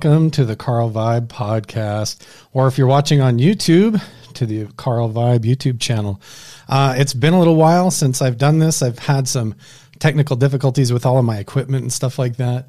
[0.00, 4.00] Welcome to the Carl Vibe podcast, or if you're watching on YouTube,
[4.34, 6.20] to the Carl Vibe YouTube channel.
[6.68, 8.80] Uh, it's been a little while since I've done this.
[8.80, 9.56] I've had some
[9.98, 12.68] technical difficulties with all of my equipment and stuff like that.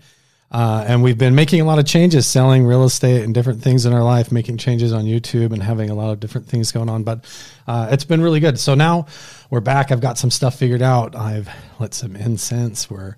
[0.51, 3.85] Uh, and we've been making a lot of changes, selling real estate and different things
[3.85, 6.89] in our life, making changes on YouTube and having a lot of different things going
[6.89, 7.03] on.
[7.03, 7.25] But
[7.67, 8.59] uh, it's been really good.
[8.59, 9.05] So now
[9.51, 9.91] we're back.
[9.91, 11.15] I've got some stuff figured out.
[11.15, 11.48] I've
[11.79, 12.89] lit some incense.
[12.89, 13.17] We're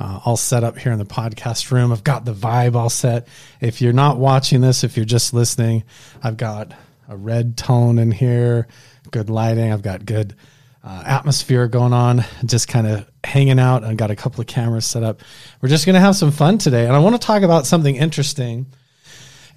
[0.00, 1.92] uh, all set up here in the podcast room.
[1.92, 3.28] I've got the vibe all set.
[3.60, 5.84] If you're not watching this, if you're just listening,
[6.22, 6.72] I've got
[7.06, 8.66] a red tone in here,
[9.10, 9.70] good lighting.
[9.70, 10.34] I've got good
[10.82, 13.84] uh, atmosphere going on, just kind of hanging out.
[13.84, 15.20] I've got a couple of cameras set up.
[15.60, 16.86] We're just going to have some fun today.
[16.86, 18.66] And I want to talk about something interesting.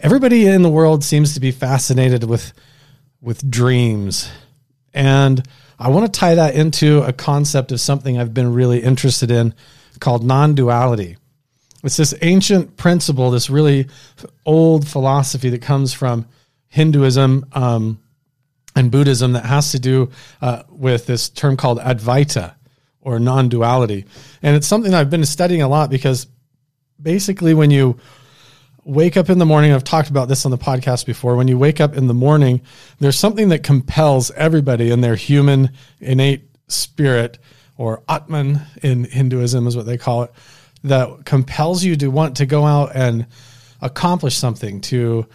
[0.02, 2.52] Everybody in the world seems to be fascinated with,
[3.22, 4.30] with dreams.
[4.94, 5.42] And
[5.80, 9.54] I want to tie that into a concept of something I've been really interested in
[10.00, 11.18] called non duality.
[11.84, 13.88] It's this ancient principle, this really
[14.46, 16.28] old philosophy that comes from
[16.70, 18.00] Hinduism um,
[18.76, 20.10] and Buddhism that has to do
[20.42, 22.56] uh, with this term called Advaita
[23.02, 24.06] or non duality.
[24.42, 26.28] And it's something I've been studying a lot because
[27.02, 28.00] basically, when you
[28.86, 31.36] wake up in the morning, I've talked about this on the podcast before.
[31.36, 32.62] When you wake up in the morning,
[33.00, 37.40] there's something that compels everybody in their human innate spirit
[37.78, 40.32] or Atman in Hinduism is what they call it,
[40.84, 43.26] that compels you to want to go out and
[43.82, 45.26] accomplish something, to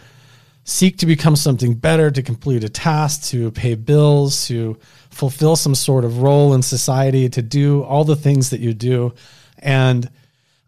[0.63, 4.77] seek to become something better, to complete a task, to pay bills, to
[5.09, 9.13] fulfill some sort of role in society, to do all the things that you do.
[9.57, 10.09] And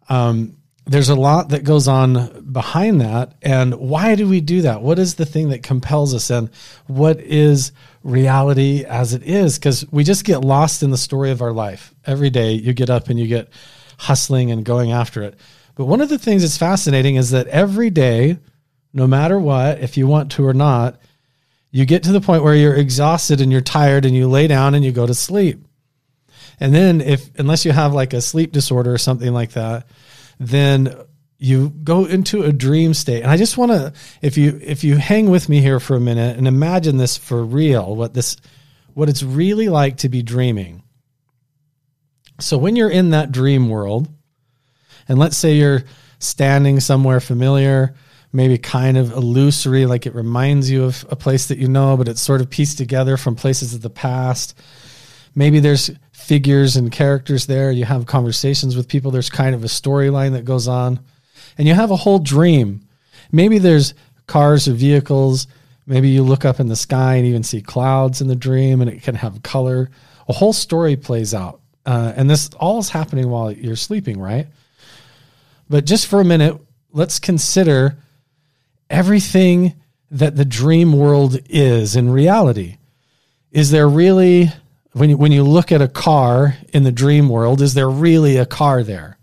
[0.08, 3.34] um, there's a lot that goes on behind that.
[3.42, 4.82] And why do we do that?
[4.82, 6.30] What is the thing that compels us?
[6.30, 6.50] And
[6.86, 7.72] what is
[8.02, 9.58] reality as it is?
[9.58, 11.94] Because we just get lost in the story of our life.
[12.04, 13.48] Every day you get up and you get
[13.98, 15.38] hustling and going after it.
[15.74, 18.38] But one of the things that's fascinating is that every day,
[18.92, 21.00] no matter what, if you want to or not,
[21.70, 24.74] you get to the point where you're exhausted and you're tired and you lay down
[24.74, 25.64] and you go to sleep.
[26.60, 29.86] And then if unless you have like a sleep disorder or something like that,
[30.38, 30.94] then
[31.42, 33.22] you go into a dream state.
[33.22, 36.00] And I just want to if you if you hang with me here for a
[36.00, 38.36] minute and imagine this for real, what this
[38.94, 40.82] what it's really like to be dreaming.
[42.38, 44.08] So when you're in that dream world,
[45.08, 45.82] and let's say you're
[46.20, 47.94] standing somewhere familiar,
[48.32, 52.06] maybe kind of illusory, like it reminds you of a place that you know, but
[52.06, 54.56] it's sort of pieced together from places of the past.
[55.34, 57.72] Maybe there's figures and characters there.
[57.72, 59.10] You have conversations with people.
[59.10, 61.00] There's kind of a storyline that goes on,
[61.58, 62.86] and you have a whole dream.
[63.30, 63.94] Maybe there's
[64.26, 65.46] cars or vehicles.
[65.86, 68.90] Maybe you look up in the sky and even see clouds in the dream, and
[68.90, 69.90] it can have color.
[70.28, 71.60] A whole story plays out.
[71.84, 74.46] Uh, and this all is happening while you're sleeping, right?
[75.68, 76.60] But just for a minute,
[76.92, 77.96] let's consider
[78.88, 79.74] everything
[80.10, 82.76] that the dream world is in reality.
[83.50, 84.50] Is there really
[84.92, 88.36] when you, when you look at a car in the dream world, is there really
[88.36, 89.18] a car there?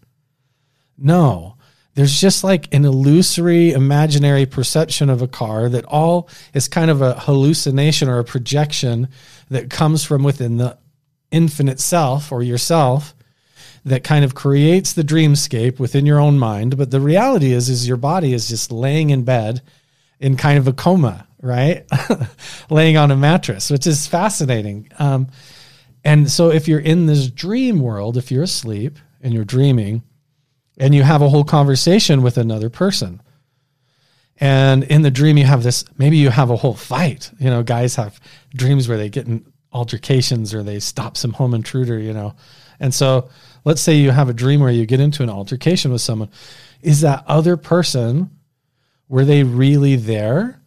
[0.98, 1.56] No.
[2.00, 7.02] There's just like an illusory, imaginary perception of a car that all is kind of
[7.02, 9.10] a hallucination or a projection
[9.50, 10.78] that comes from within the
[11.30, 13.14] infinite self or yourself
[13.84, 16.78] that kind of creates the dreamscape within your own mind.
[16.78, 19.62] But the reality is, is your body is just laying in bed
[20.22, 21.86] in kind of a coma, right?
[22.70, 24.88] laying on a mattress, which is fascinating.
[25.00, 25.28] Um,
[26.06, 30.04] and so if you're in this dream world, if you're asleep and you're dreaming
[30.80, 33.22] and you have a whole conversation with another person,
[34.40, 37.32] and in the dream you have this, maybe you have a whole fight.
[37.40, 38.20] You know, guys have
[38.56, 42.36] dreams where they get in altercations or they stop some home intruder, you know.
[42.80, 43.30] And so
[43.66, 46.30] let's say you have a dream where you get into an altercation with someone.
[46.82, 48.30] Is that other person,
[49.10, 50.62] were they really there?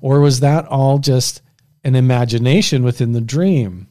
[0.00, 1.40] Or was that all just
[1.84, 3.88] an imagination within the dream?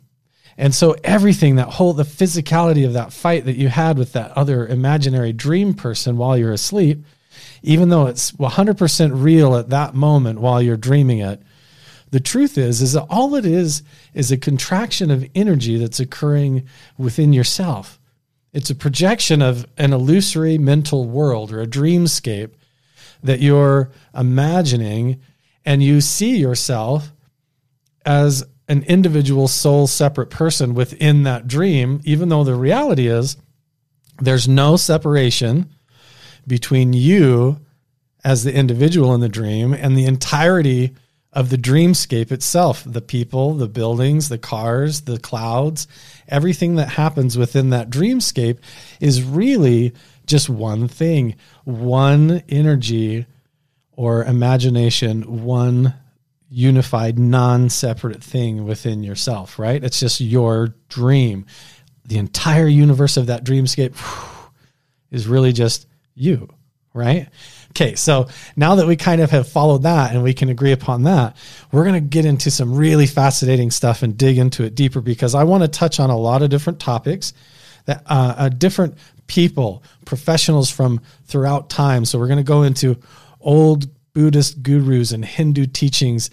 [0.57, 4.31] And so everything, that whole, the physicality of that fight that you had with that
[4.31, 7.03] other imaginary dream person while you're asleep,
[7.61, 11.41] even though it's 100% real at that moment while you're dreaming it,
[12.11, 16.65] the truth is, is that all it is is a contraction of energy that's occurring
[16.97, 17.99] within yourself.
[18.53, 22.51] It's a projection of an illusory mental world or a dreamscape
[23.21, 25.19] that you're imagining,
[25.65, 27.11] and you see yourself
[28.05, 33.37] as an individual soul separate person within that dream, even though the reality is
[34.19, 35.69] there's no separation
[36.47, 37.59] between you
[38.23, 40.95] as the individual in the dream and the entirety
[41.31, 45.87] of the dreamscape itself the people, the buildings, the cars, the clouds,
[46.29, 48.57] everything that happens within that dreamscape
[49.01, 49.93] is really
[50.25, 51.35] just one thing,
[51.65, 53.25] one energy
[53.91, 55.93] or imagination, one
[56.49, 59.83] unified, non separate thing within yourself, right?
[59.83, 61.45] It's just your dream.
[62.05, 63.95] The entire universe of that dreamscape
[65.11, 66.49] is really just you,
[66.93, 67.27] right?
[67.71, 71.03] Okay, so now that we kind of have followed that and we can agree upon
[71.03, 71.35] that,
[71.71, 75.35] we're going to get into some really fascinating stuff and dig into it deeper because
[75.35, 77.33] I want to touch on a lot of different topics
[77.85, 82.05] that uh, uh, different people, professionals from throughout time.
[82.05, 82.97] So we're going to go into
[83.41, 86.31] old Buddhist gurus and Hindu teachings,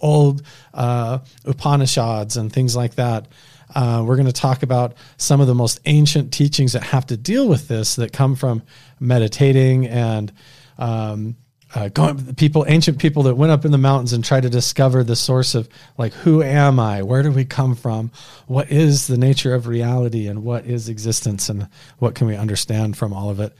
[0.00, 0.42] old
[0.74, 3.26] uh, Upanishads and things like that.
[3.74, 7.16] Uh, we're going to talk about some of the most ancient teachings that have to
[7.16, 8.62] deal with this that come from
[9.00, 10.30] meditating and
[10.78, 11.34] um,
[11.74, 15.02] uh, going, people, ancient people that went up in the mountains and tried to discover
[15.02, 17.02] the source of like, who am I?
[17.02, 18.10] Where do we come from?
[18.46, 21.66] What is the nature of reality and what is existence and
[21.98, 23.54] what can we understand from all of it?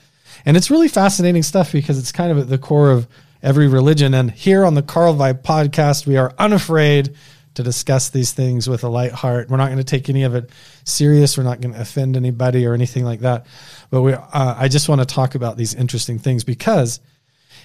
[0.44, 3.08] And it's really fascinating stuff because it's kind of at the core of
[3.42, 4.14] every religion.
[4.14, 7.14] And here on the Carl Vibe podcast, we are unafraid
[7.54, 9.50] to discuss these things with a light heart.
[9.50, 10.50] We're not going to take any of it
[10.84, 11.36] serious.
[11.36, 13.46] We're not going to offend anybody or anything like that.
[13.90, 17.00] But we, uh, I just want to talk about these interesting things because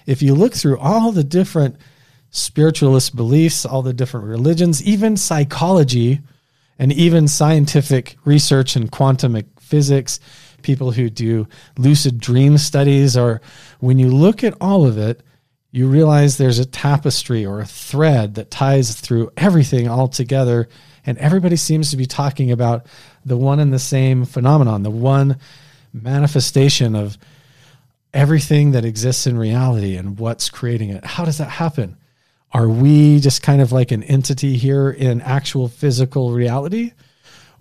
[0.06, 1.78] if you look through all the different
[2.32, 6.20] spiritualist beliefs, all the different religions, even psychology,
[6.80, 10.20] and even scientific research and quantum physics,
[10.62, 11.48] people who do
[11.78, 13.42] lucid dream studies, or
[13.80, 15.24] when you look at all of it,
[15.72, 20.70] you realize there's a tapestry or a thread that ties through everything all together.
[21.06, 22.86] And everybody seems to be talking about
[23.26, 25.38] the one and the same phenomenon, the one
[25.94, 27.18] manifestation of
[28.14, 31.06] everything that exists in reality and what's creating it.
[31.06, 31.98] How does that happen?
[32.54, 36.94] Are we just kind of like an entity here in actual physical reality?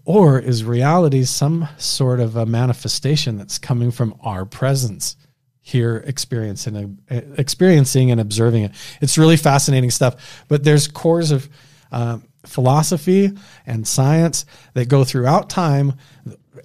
[0.05, 5.17] Or is reality some sort of a manifestation that's coming from our presence?
[5.67, 8.73] Here experiencing experiencing and observing it.
[9.01, 10.45] It's really fascinating stuff.
[10.47, 11.49] But there's cores of
[11.91, 13.33] uh, philosophy
[13.67, 15.95] and science that go throughout time,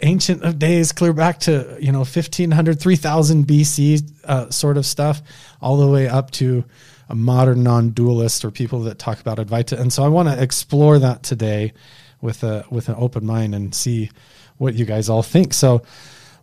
[0.02, 5.24] ancient of days, clear back to you know 1500, 3000 BC uh, sort of stuff,
[5.64, 6.64] all the way up to
[7.10, 9.80] a modern non-dualist or people that talk about Advaita.
[9.80, 11.74] And so I want to explore that today
[12.22, 14.12] with a with an open mind and see
[14.60, 15.56] what you guys all think.
[15.56, 15.82] So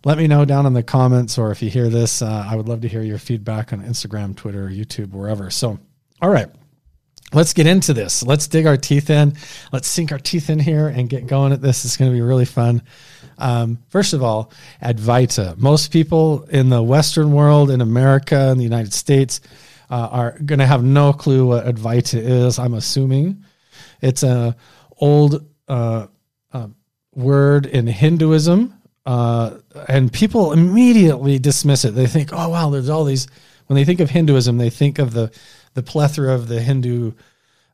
[0.05, 2.21] let me know down in the comments or if you hear this.
[2.21, 5.49] Uh, I would love to hear your feedback on Instagram, Twitter, YouTube, wherever.
[5.49, 5.79] So,
[6.21, 6.49] all right,
[7.33, 8.23] let's get into this.
[8.23, 9.35] Let's dig our teeth in.
[9.71, 11.85] Let's sink our teeth in here and get going at this.
[11.85, 12.81] It's going to be really fun.
[13.37, 14.51] Um, first of all,
[14.81, 15.57] Advaita.
[15.57, 19.41] Most people in the Western world, in America, in the United States,
[19.89, 22.59] uh, are going to have no clue what Advaita is.
[22.59, 23.43] I'm assuming
[24.01, 24.55] it's a
[24.97, 26.07] old uh,
[26.51, 26.67] uh,
[27.13, 29.57] word in Hinduism uh,
[29.87, 31.91] and people immediately dismiss it.
[31.91, 33.27] They think, "Oh wow, there's all these."
[33.67, 35.31] When they think of Hinduism, they think of the
[35.73, 37.13] the plethora of the Hindu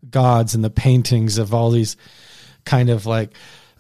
[0.10, 1.98] gods and the paintings of all these
[2.66, 3.32] kind of like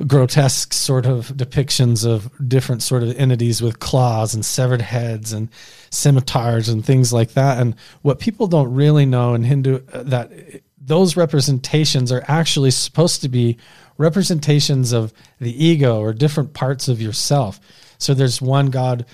[0.05, 5.49] grotesque sort of depictions of different sort of entities with claws and severed heads and
[5.89, 7.59] scimitars and things like that.
[7.59, 10.31] And what people don't really know in Hindu uh, that
[10.77, 13.57] those representations are actually supposed to be
[13.97, 17.59] representations of the ego or different parts of yourself.
[17.97, 19.05] So there's one god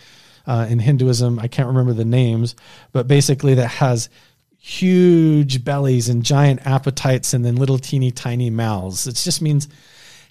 [0.48, 2.56] uh, in Hinduism, I can't remember the names,
[2.92, 4.10] but basically that has
[4.58, 9.08] huge bellies and giant appetites and then little teeny tiny mouths.
[9.08, 9.68] It just means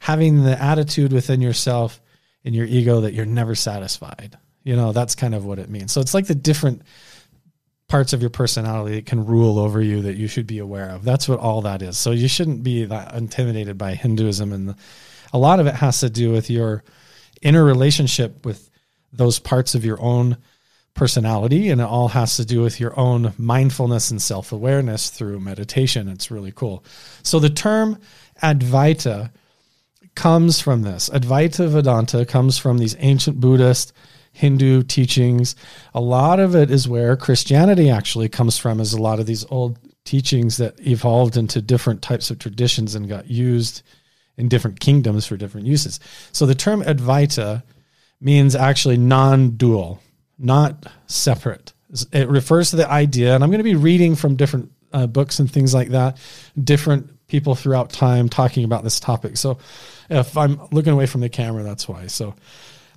[0.00, 2.00] having the attitude within yourself
[2.45, 4.38] in your ego that you're never satisfied.
[4.62, 5.92] You know, that's kind of what it means.
[5.92, 6.83] So it's like the different
[7.90, 11.04] parts of your personality that can rule over you that you should be aware of.
[11.04, 11.99] That's what all that is.
[11.99, 14.76] So you shouldn't be that intimidated by Hinduism, and the,
[15.32, 16.85] a lot of it has to do with your
[17.42, 18.70] inner relationship with
[19.12, 20.37] those parts of your own
[20.94, 25.40] personality, and it all has to do with your own mindfulness and self awareness through
[25.40, 26.09] meditation.
[26.09, 26.85] It's really cool.
[27.23, 27.99] So the term
[28.42, 29.30] Advaita
[30.14, 31.09] comes from this.
[31.09, 33.92] Advaita Vedanta comes from these ancient Buddhist
[34.32, 35.56] Hindu teachings.
[35.94, 39.44] A lot of it is where Christianity actually comes from, is a lot of these
[39.50, 43.82] old teachings that evolved into different types of traditions and got used
[44.37, 46.00] in different kingdoms for different uses.
[46.32, 47.62] So the term Advaita
[48.20, 50.00] means actually non dual,
[50.38, 51.72] not separate.
[52.12, 55.38] It refers to the idea, and I'm going to be reading from different uh, books
[55.38, 56.18] and things like that,
[56.62, 59.37] different people throughout time talking about this topic.
[59.37, 59.58] So
[60.08, 62.06] if I'm looking away from the camera, that's why.
[62.06, 62.34] So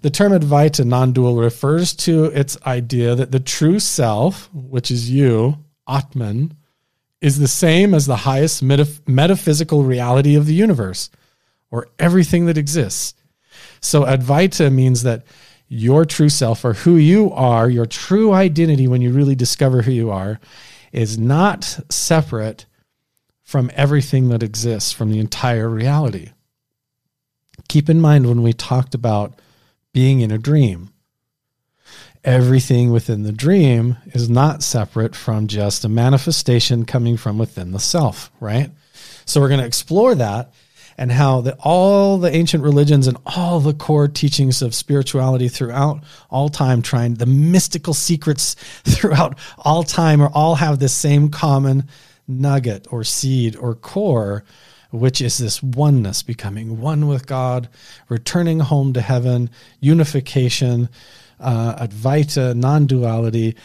[0.04, 5.10] the term Advaita non dual refers to its idea that the true self, which is
[5.10, 5.58] you,
[5.88, 6.56] Atman,
[7.22, 11.10] is the same as the highest metaph- metaphysical reality of the universe
[11.72, 13.14] or everything that exists.
[13.80, 15.24] So Advaita means that
[15.70, 19.94] your true self or who you are, your true identity when you really discover who
[19.94, 20.38] you are,
[20.92, 22.66] is not separate
[23.42, 26.32] from everything that exists, from the entire reality.
[27.70, 29.40] Keep in mind when we talked about
[29.94, 30.90] being in a dream,
[32.24, 37.80] everything within the dream is not separate from just a manifestation coming from within the
[37.80, 38.72] self, right?
[39.26, 40.54] So we're going to explore that
[40.98, 46.04] and how the, all the ancient religions and all the core teachings of spirituality throughout
[46.30, 51.88] all time trying the mystical secrets throughout all time are all have this same common
[52.28, 54.44] nugget or seed or core
[54.94, 57.68] which is this oneness becoming one with god
[58.08, 60.88] returning home to heaven unification
[61.44, 63.56] uh, Advaita, non duality,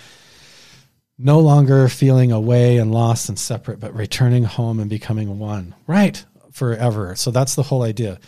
[1.17, 6.25] no longer feeling away and lost and separate, but returning home and becoming one, right?
[6.53, 7.15] Forever.
[7.17, 8.19] So that's the whole idea.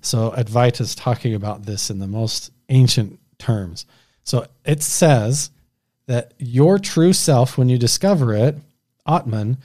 [0.00, 3.86] So Advaita is talking about this in the most ancient terms.
[4.24, 5.50] So it says
[6.06, 8.56] that your true self, when you discover it,
[9.06, 9.58] Atman,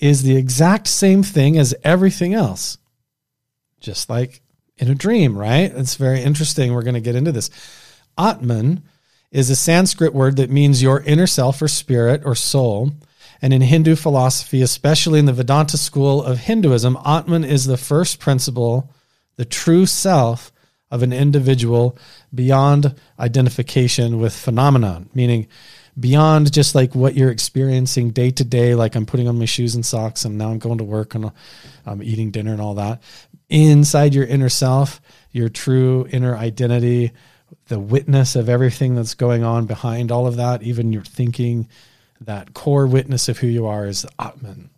[0.00, 2.78] is the exact same thing as everything else.
[3.80, 4.42] Just like
[4.76, 5.72] in a dream, right?
[5.74, 6.72] It's very interesting.
[6.72, 7.50] We're going to get into this.
[8.16, 8.82] Atman
[9.30, 12.92] is a Sanskrit word that means your inner self or spirit or soul.
[13.40, 18.18] And in Hindu philosophy, especially in the Vedanta school of Hinduism, Atman is the first
[18.18, 18.92] principle,
[19.36, 20.50] the true self
[20.90, 21.96] of an individual
[22.34, 25.46] beyond identification with phenomenon, meaning
[25.98, 29.74] beyond just like what you're experiencing day to day, like I'm putting on my shoes
[29.74, 31.30] and socks and now I'm going to work and
[31.86, 33.02] I'm eating dinner and all that.
[33.48, 35.00] Inside your inner self,
[35.32, 37.12] your true inner identity,
[37.68, 41.68] the witness of everything that's going on behind all of that, even your thinking,
[42.20, 44.70] that core witness of who you are is the Atman.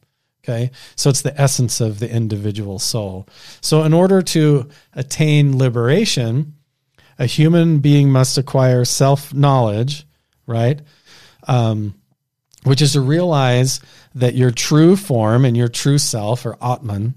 [0.42, 0.70] Okay.
[0.96, 3.28] So it's the essence of the individual soul.
[3.60, 6.54] So, in order to attain liberation,
[7.18, 10.06] a human being must acquire self knowledge,
[10.46, 10.80] right?
[11.50, 11.94] Um,
[12.62, 13.80] which is to realize
[14.14, 17.14] that your true form and your true self, or Atman,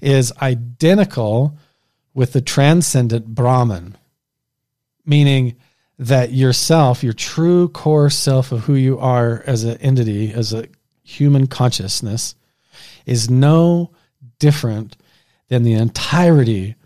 [0.00, 1.58] is identical
[2.14, 3.96] with the transcendent Brahman,
[5.04, 5.56] meaning
[5.98, 10.68] that yourself, your true core self of who you are as an entity, as a
[11.02, 12.36] human consciousness,
[13.04, 13.90] is no
[14.38, 14.96] different
[15.48, 16.76] than the entirety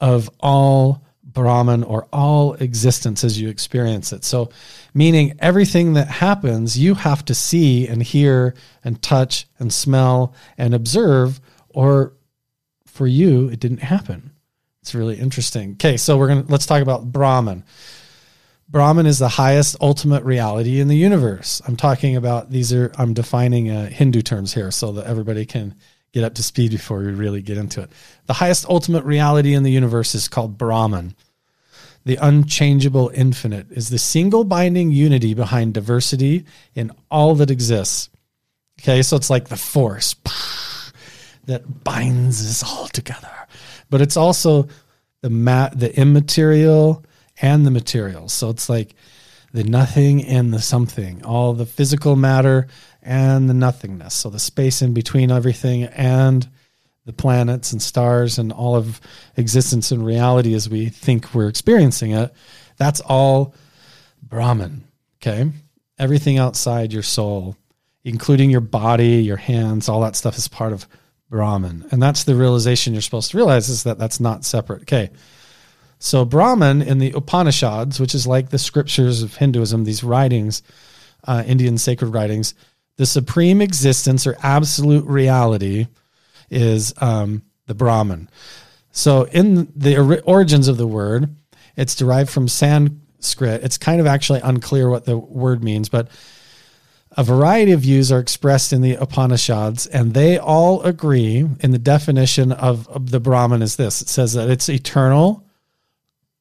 [0.00, 4.24] of all Brahman or all existence as you experience it.
[4.24, 4.50] So,
[4.94, 10.74] meaning everything that happens, you have to see and hear and touch and smell and
[10.74, 12.14] observe, or
[12.86, 14.32] for you, it didn't happen.
[14.82, 15.72] It's really interesting.
[15.72, 17.64] Okay, so we're gonna let's talk about Brahman.
[18.68, 21.60] Brahman is the highest ultimate reality in the universe.
[21.66, 25.74] I'm talking about these are I'm defining uh, Hindu terms here so that everybody can
[26.12, 27.90] get up to speed before we really get into it.
[28.26, 31.14] The highest ultimate reality in the universe is called Brahman.
[32.04, 38.08] The unchangeable infinite is the single binding unity behind diversity in all that exists.
[38.80, 40.14] Okay, so it's like the force
[41.44, 43.28] that binds us all together
[43.90, 44.68] but it's also
[45.20, 47.04] the mat, the immaterial
[47.42, 48.28] and the material.
[48.28, 48.94] So it's like
[49.52, 52.68] the nothing and the something, all the physical matter
[53.02, 54.14] and the nothingness.
[54.14, 56.48] So the space in between everything and
[57.06, 59.00] the planets and stars and all of
[59.36, 62.32] existence and reality as we think we're experiencing it,
[62.76, 63.54] that's all
[64.22, 64.84] Brahman.
[65.20, 65.50] Okay.
[65.98, 67.56] Everything outside your soul,
[68.04, 70.86] including your body, your hands, all that stuff is part of
[71.28, 71.86] Brahman.
[71.90, 74.82] And that's the realization you're supposed to realize is that that's not separate.
[74.82, 75.10] Okay.
[75.98, 80.62] So Brahman in the Upanishads, which is like the scriptures of Hinduism, these writings,
[81.24, 82.54] uh, Indian sacred writings,
[83.00, 85.86] the supreme existence or absolute reality
[86.50, 88.28] is um, the Brahman.
[88.92, 91.34] So in the origins of the word,
[91.78, 93.64] it's derived from Sanskrit.
[93.64, 96.08] It's kind of actually unclear what the word means, but
[97.12, 101.78] a variety of views are expressed in the Upanishads, and they all agree in the
[101.78, 105.46] definition of, of the Brahman is this it says that it's eternal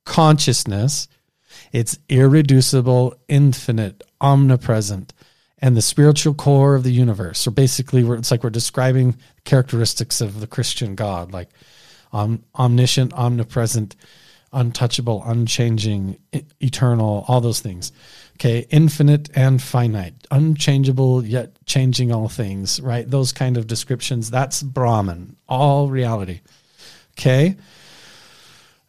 [0.03, 1.07] consciousness,
[1.71, 5.13] it's irreducible, infinite, omnipresent,
[5.61, 7.39] and the spiritual core of the universe.
[7.39, 11.49] So basically, it's like we're describing characteristics of the Christian God, like
[12.11, 13.95] om- omniscient, omnipresent,
[14.51, 16.17] untouchable, unchanging,
[16.59, 17.91] eternal, all those things.
[18.35, 23.09] Okay, infinite and finite, unchangeable yet changing all things, right?
[23.09, 24.31] Those kind of descriptions.
[24.31, 26.39] That's Brahman, all reality.
[27.17, 27.57] Okay.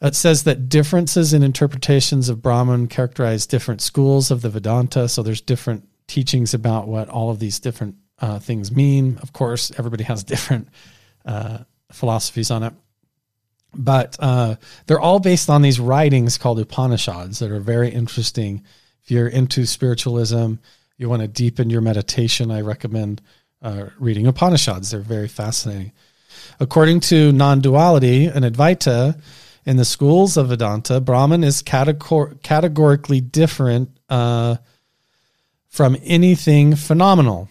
[0.01, 5.09] It says that differences in interpretations of Brahman characterize different schools of the Vedanta.
[5.09, 9.19] So there's different teachings about what all of these different uh, things mean.
[9.23, 10.69] Of course, everybody has different
[11.25, 11.59] uh,
[11.93, 12.73] philosophies on it,
[13.75, 18.65] but uh, they're all based on these writings called Upanishads that are very interesting.
[19.05, 20.55] If you're into spiritualism,
[20.97, 23.23] you want to deepen your meditation, I recommend
[23.63, 24.91] uh, reading Upanishads.
[24.91, 25.93] They're very fascinating.
[26.59, 29.21] According to non duality and Advaita,
[29.65, 34.57] in the schools of Vedanta, Brahman is categor- categorically different uh,
[35.71, 37.49] from anything phenomenal.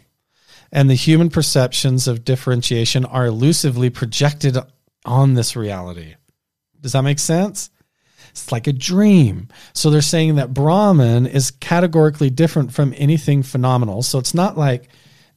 [0.71, 4.55] And the human perceptions of differentiation are elusively projected
[5.03, 6.13] on this reality.
[6.79, 7.71] Does that make sense?
[8.29, 9.47] It's like a dream.
[9.73, 14.03] So they're saying that Brahman is categorically different from anything phenomenal.
[14.03, 14.89] So it's not like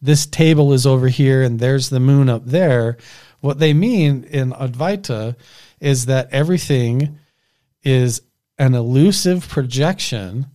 [0.02, 2.98] this table is over here and there's the moon up there.
[3.40, 5.36] What they mean in Advaita
[5.80, 7.18] is that everything
[7.82, 8.20] is
[8.58, 10.46] an elusive projection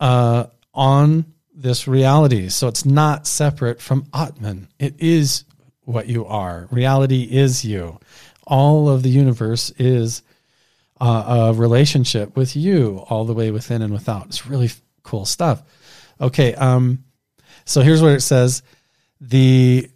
[0.00, 2.48] uh, on this reality.
[2.48, 4.68] So it's not separate from Atman.
[4.78, 5.44] It is
[5.82, 6.68] what you are.
[6.70, 7.98] Reality is you.
[8.46, 10.22] All of the universe is
[11.00, 14.26] uh, a relationship with you, all the way within and without.
[14.26, 14.70] It's really
[15.02, 15.62] cool stuff.
[16.20, 17.04] Okay, um,
[17.64, 18.62] so here's what it says.
[19.20, 19.88] The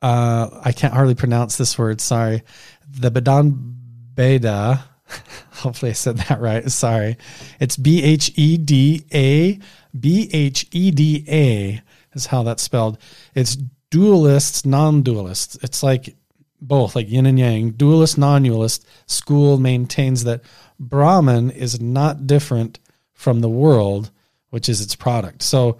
[0.00, 2.00] uh, I can't hardly pronounce this word.
[2.00, 2.42] Sorry
[2.90, 3.74] the Badan
[4.14, 4.84] Beda.
[5.52, 6.70] Hopefully, I said that right.
[6.70, 7.16] Sorry.
[7.60, 9.58] It's B H E D A.
[9.98, 12.98] B H E D A is how that's spelled.
[13.34, 13.56] It's
[13.90, 15.62] dualists, non dualists.
[15.62, 16.16] It's like
[16.60, 17.70] both, like yin and yang.
[17.70, 20.42] Dualist, non dualist school maintains that
[20.78, 22.78] Brahman is not different
[23.14, 24.10] from the world,
[24.50, 25.42] which is its product.
[25.42, 25.78] So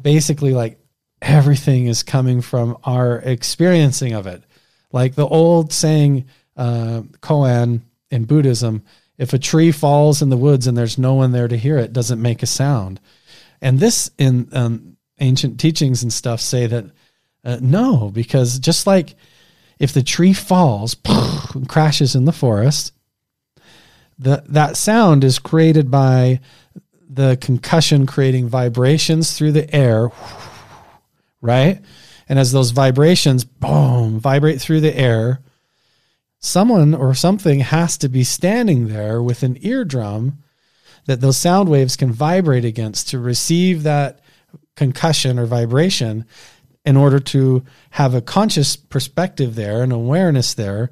[0.00, 0.78] basically, like
[1.20, 4.42] everything is coming from our experiencing of it.
[4.92, 7.80] Like the old saying, uh, koan
[8.12, 8.82] in Buddhism,
[9.18, 11.92] if a tree falls in the woods and there's no one there to hear it,
[11.92, 13.00] doesn't make a sound.
[13.60, 16.84] And this in um, ancient teachings and stuff say that
[17.44, 19.14] uh, no, because just like
[19.78, 20.96] if the tree falls
[21.54, 22.92] and crashes in the forest,
[24.18, 26.40] the, that sound is created by
[27.08, 30.10] the concussion creating vibrations through the air,
[31.40, 31.80] right?
[32.28, 35.40] And as those vibrations, boom, vibrate through the air,
[36.42, 40.42] someone or something has to be standing there with an eardrum
[41.06, 44.20] that those sound waves can vibrate against to receive that
[44.76, 46.26] concussion or vibration
[46.84, 50.90] in order to have a conscious perspective there and awareness there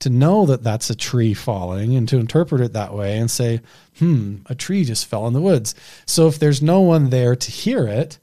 [0.00, 3.60] to know that that's a tree falling and to interpret it that way and say,
[3.98, 5.74] hmm, a tree just fell in the woods.
[6.06, 8.18] So if there's no one there to hear it,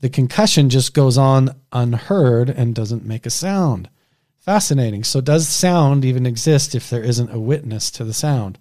[0.00, 3.88] the concussion just goes on unheard and doesn't make a sound.
[4.46, 5.02] Fascinating.
[5.02, 8.60] So, does sound even exist if there isn't a witness to the sound?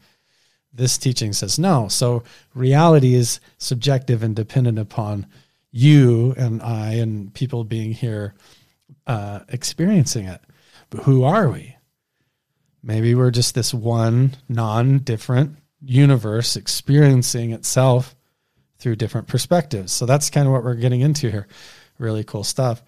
[0.73, 1.87] This teaching says no.
[1.89, 2.23] So,
[2.55, 5.27] reality is subjective and dependent upon
[5.71, 8.33] you and I and people being here
[9.05, 10.41] uh, experiencing it.
[10.89, 11.75] But who are we?
[12.81, 18.15] Maybe we're just this one non different universe experiencing itself
[18.79, 19.93] through different perspectives.
[19.93, 21.47] So that's kind of what we're getting into here.
[21.99, 22.83] Really cool stuff.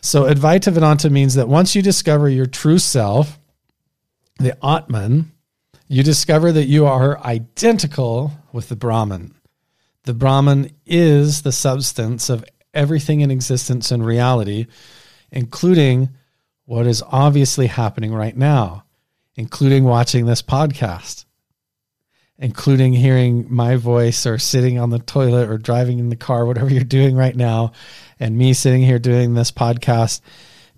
[0.00, 3.38] So Advaita Vedanta means that once you discover your true self,
[4.38, 5.32] the Atman,
[5.88, 9.34] you discover that you are identical with the Brahman.
[10.04, 14.66] The Brahman is the substance of everything in existence and reality,
[15.30, 16.10] including
[16.64, 18.84] what is obviously happening right now,
[19.34, 21.24] including watching this podcast
[22.38, 26.70] including hearing my voice or sitting on the toilet or driving in the car, whatever
[26.70, 27.72] you're doing right now,
[28.20, 30.20] and me sitting here doing this podcast,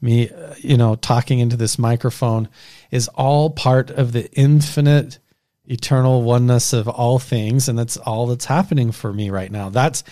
[0.00, 2.48] me, uh, you know, talking into this microphone
[2.90, 5.18] is all part of the infinite,
[5.66, 7.68] eternal oneness of all things.
[7.68, 9.68] And that's all that's happening for me right now.
[9.68, 10.02] That's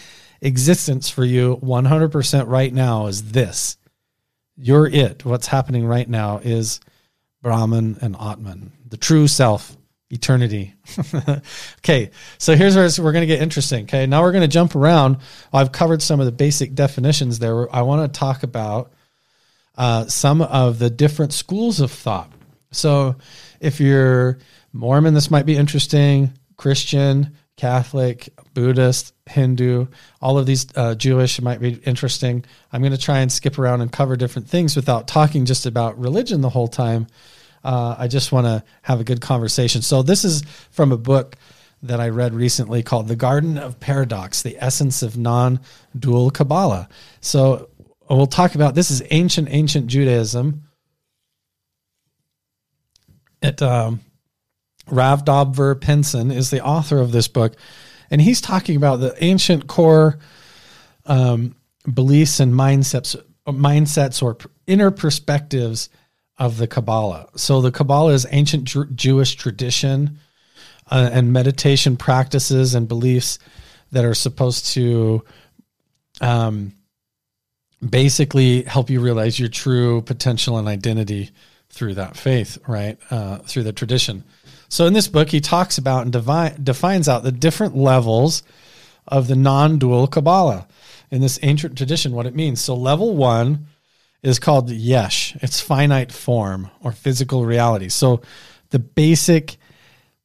[0.42, 3.78] existence for you 100% right now is this.
[4.56, 5.24] You're it.
[5.24, 6.80] What's happening right now is
[7.42, 9.76] Brahman and Atman, the true self
[10.10, 10.74] eternity.
[11.78, 13.84] okay, so here's where we're going to get interesting.
[13.84, 15.18] Okay, now we're going to jump around.
[15.52, 17.74] I've covered some of the basic definitions there.
[17.74, 18.92] I want to talk about
[19.76, 22.32] uh, some of the different schools of thought.
[22.70, 23.16] So,
[23.60, 24.38] if you're
[24.72, 26.32] Mormon, this might be interesting.
[26.56, 29.86] Christian, Catholic, Buddhist, Hindu,
[30.20, 32.44] all of these uh, Jewish might be interesting.
[32.72, 35.98] I'm going to try and skip around and cover different things without talking just about
[35.98, 37.06] religion the whole time
[37.64, 39.82] uh, I just want to have a good conversation.
[39.82, 41.36] So this is from a book
[41.82, 46.88] that I read recently called The Garden of Paradox, the essence of non-dual Kabbalah.
[47.20, 47.68] So
[48.10, 50.64] we'll talk about this is ancient, ancient Judaism.
[53.40, 54.00] It um,
[54.90, 57.54] Rav Dovber Pinson is the author of this book,
[58.10, 60.18] and he's talking about the ancient core
[61.06, 61.54] um,
[61.92, 63.14] beliefs and mindsets,
[63.46, 65.88] mindsets or inner perspectives
[66.38, 67.28] of the Kabbalah.
[67.36, 70.18] So the Kabbalah is ancient Jewish tradition
[70.90, 73.38] uh, and meditation practices and beliefs
[73.92, 75.24] that are supposed to
[76.20, 76.72] um,
[77.86, 81.30] basically help you realize your true potential and identity
[81.70, 82.98] through that faith, right?
[83.10, 84.24] Uh, through the tradition.
[84.68, 88.42] So in this book, he talks about and defines out the different levels
[89.06, 90.66] of the non-dual Kabbalah
[91.10, 92.12] in this ancient tradition.
[92.12, 92.60] What it means.
[92.60, 93.66] So level one
[94.22, 95.36] is called yesh.
[95.40, 97.88] It's finite form or physical reality.
[97.88, 98.22] So
[98.70, 99.56] the basic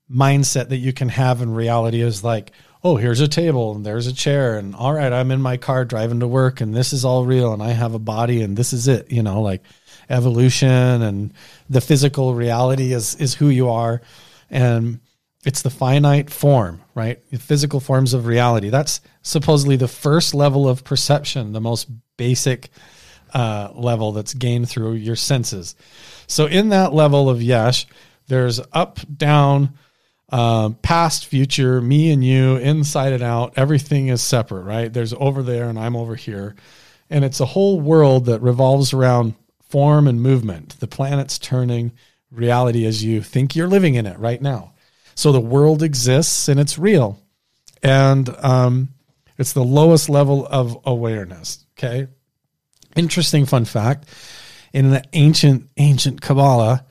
[0.10, 2.52] mindset that you can have in reality is like,
[2.84, 5.86] oh, here's a table and there's a chair and all right, I'm in my car
[5.86, 8.74] driving to work and this is all real and I have a body and this
[8.74, 9.64] is it, you know, like
[10.10, 11.34] evolution and
[11.70, 14.02] the physical reality is is who you are
[14.50, 15.00] and
[15.46, 17.20] it's the finite form, right?
[17.30, 18.70] The physical forms of reality.
[18.70, 22.70] That's supposedly the first level of perception, the most basic
[23.34, 25.76] uh, level that's gained through your senses.
[26.28, 27.88] So, in that level of yesh,
[28.28, 29.78] there's up, down,
[30.30, 33.54] uh, past, future, me and you, inside and out.
[33.56, 34.92] Everything is separate, right?
[34.92, 36.56] There's over there and I'm over here.
[37.10, 39.36] And it's a whole world that revolves around
[39.70, 40.80] form and movement.
[40.80, 41.92] The planet's turning
[42.32, 44.74] reality as you think you're living in it right now.
[45.16, 47.20] So the world exists and it's real.
[47.84, 48.90] And um,
[49.38, 51.66] it's the lowest level of awareness.
[51.78, 52.08] Okay.
[52.96, 54.08] Interesting fun fact
[54.74, 56.86] in the ancient, ancient Kabbalah,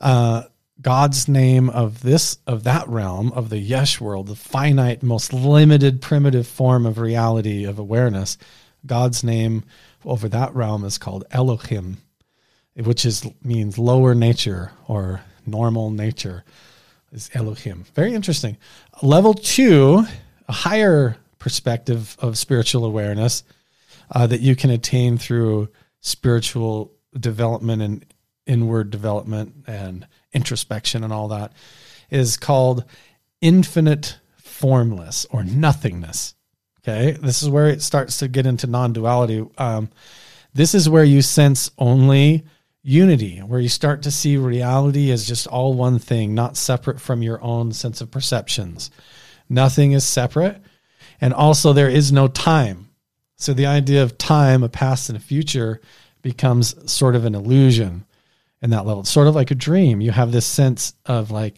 [0.00, 0.42] uh,
[0.80, 6.02] God's name of this, of that realm, of the Yesh world, the finite, most limited,
[6.02, 8.36] primitive form of reality, of awareness,
[8.84, 9.64] God's name
[10.04, 11.98] over that realm is called Elohim,
[12.76, 16.44] which is means lower nature or normal nature
[17.12, 17.84] is Elohim.
[17.94, 18.58] Very interesting.
[19.02, 20.04] Level two,
[20.48, 23.44] a higher perspective of spiritual awareness
[24.14, 25.68] uh, that you can attain through
[26.00, 28.06] spiritual development and
[28.46, 31.52] inward development and introspection and all that
[32.10, 32.84] is called
[33.40, 36.34] infinite formless or nothingness.
[36.80, 37.12] Okay.
[37.12, 39.44] This is where it starts to get into non duality.
[39.58, 39.88] Um,
[40.52, 42.44] this is where you sense only
[42.82, 47.22] unity, where you start to see reality as just all one thing, not separate from
[47.22, 48.90] your own sense of perceptions.
[49.48, 50.60] Nothing is separate.
[51.20, 52.83] And also, there is no time.
[53.36, 55.80] So, the idea of time, a past and a future,
[56.22, 58.04] becomes sort of an illusion
[58.62, 59.00] in that level.
[59.00, 60.00] It's sort of like a dream.
[60.00, 61.56] You have this sense of like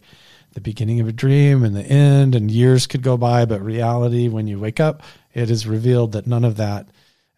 [0.53, 4.27] the beginning of a dream and the end, and years could go by, but reality,
[4.27, 6.89] when you wake up, it is revealed that none of that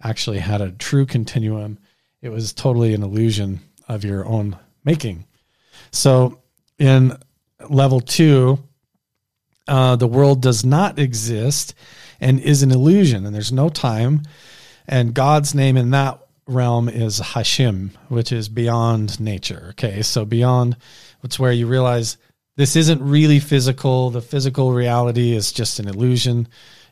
[0.01, 1.77] actually had a true continuum.
[2.21, 5.25] It was totally an illusion of your own making.
[5.91, 6.39] So
[6.77, 7.17] in
[7.69, 8.59] level two,
[9.67, 11.75] uh, the world does not exist
[12.19, 14.23] and is an illusion, and there's no time.
[14.87, 19.67] And God's name in that realm is Hashem, which is beyond nature.
[19.71, 20.77] Okay, so beyond,
[21.23, 22.17] it's where you realize
[22.55, 24.09] this isn't really physical.
[24.09, 26.47] The physical reality is just an illusion,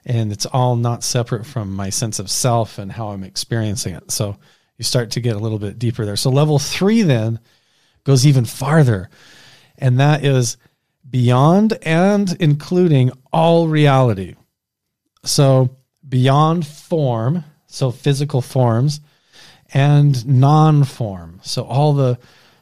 [0.05, 4.11] and it's all not separate from my sense of self and how I'm experiencing it.
[4.11, 4.37] So
[4.77, 6.15] you start to get a little bit deeper there.
[6.15, 7.39] So level three then
[8.03, 9.09] goes even farther,
[9.77, 10.57] and that is
[11.09, 14.35] beyond and including all reality.
[15.27, 15.75] So
[16.07, 19.01] beyond form, so physical forms,
[19.73, 21.39] and non form.
[21.43, 22.17] So all the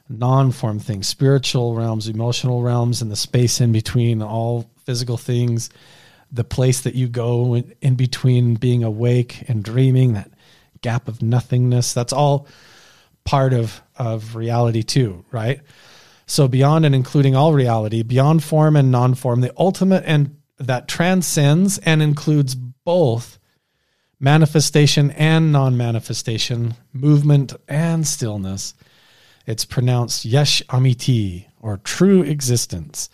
[0.10, 5.70] non form things, spiritual realms, emotional realms, and the space in between, all physical things,
[6.32, 10.32] the place that you go in, between being awake and dreaming, that
[10.82, 11.94] gap of nothingness.
[11.94, 12.48] That's all
[13.24, 15.62] part of, of reality too, right?
[16.28, 21.78] So beyond and including all reality, beyond form and non-form, the ultimate and that transcends
[21.80, 23.40] and includes both
[24.20, 28.74] manifestation and non-manifestation, movement and stillness.
[29.46, 33.10] It's pronounced yesh amiti or true existence.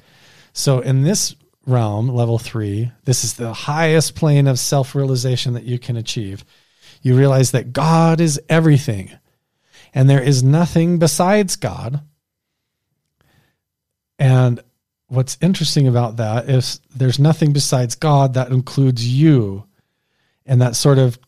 [0.54, 5.80] So in this realm, level three, this is the highest plane of self-realization that you
[5.80, 6.46] can achieve
[7.02, 9.12] you realize that God is everything
[9.94, 12.02] and there is nothing besides God.
[14.20, 14.62] And
[15.12, 19.66] what's interesting about that is there's nothing besides God that includes you.
[20.46, 21.20] And that sort of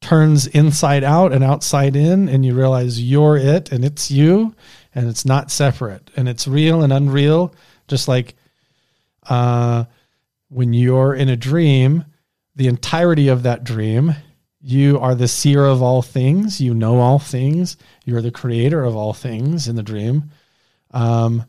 [0.00, 4.54] turns inside out and outside in, and you realize you're it and it's you,
[4.94, 6.10] and it's not separate.
[6.16, 7.54] And it's real and unreal,
[7.88, 8.36] just like
[9.28, 9.84] uh,
[10.48, 12.04] when you're in a dream,
[12.54, 14.14] the entirety of that dream
[14.66, 16.58] you are the seer of all things.
[16.58, 17.76] You know all things.
[18.06, 20.30] You're the creator of all things in the dream.
[20.90, 21.44] Um,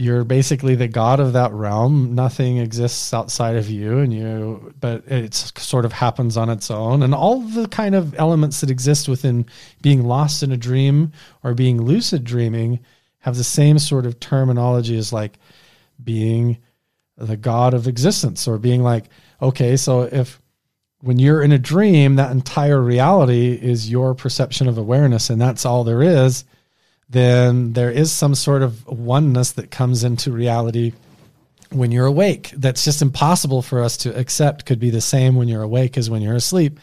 [0.00, 2.14] you're basically the god of that realm.
[2.14, 7.02] Nothing exists outside of you and you but it sort of happens on its own.
[7.02, 9.44] And all the kind of elements that exist within
[9.82, 11.12] being lost in a dream
[11.44, 12.80] or being lucid dreaming
[13.18, 15.38] have the same sort of terminology as like
[16.02, 16.56] being
[17.18, 19.04] the god of existence or being like
[19.42, 20.40] okay so if
[21.02, 25.66] when you're in a dream that entire reality is your perception of awareness and that's
[25.66, 26.44] all there is
[27.10, 30.92] then there is some sort of oneness that comes into reality
[31.70, 32.52] when you're awake.
[32.56, 36.08] That's just impossible for us to accept, could be the same when you're awake as
[36.08, 36.78] when you're asleep.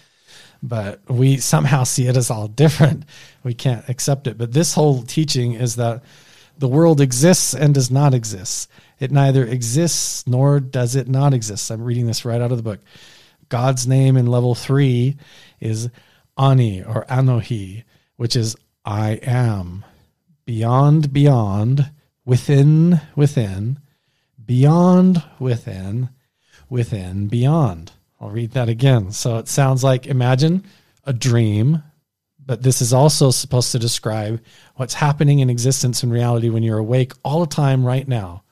[0.61, 3.05] But we somehow see it as all different.
[3.43, 4.37] We can't accept it.
[4.37, 6.03] But this whole teaching is that
[6.57, 8.69] the world exists and does not exist.
[8.99, 11.71] It neither exists nor does it not exist.
[11.71, 12.81] I'm reading this right out of the book.
[13.47, 15.15] God's name in level three
[15.61, 15.89] is
[16.37, 17.85] Ani or Anochi,
[18.17, 19.85] which is I am
[20.47, 21.91] beyond, beyond,
[22.25, 23.79] within, within,
[24.43, 26.09] beyond, within,
[26.69, 27.91] within, beyond.
[28.19, 29.11] I'll read that again.
[29.11, 30.63] So it sounds like imagine
[31.03, 31.83] a dream,
[32.43, 34.41] but this is also supposed to describe
[34.75, 38.43] what's happening in existence and reality when you're awake all the time right now.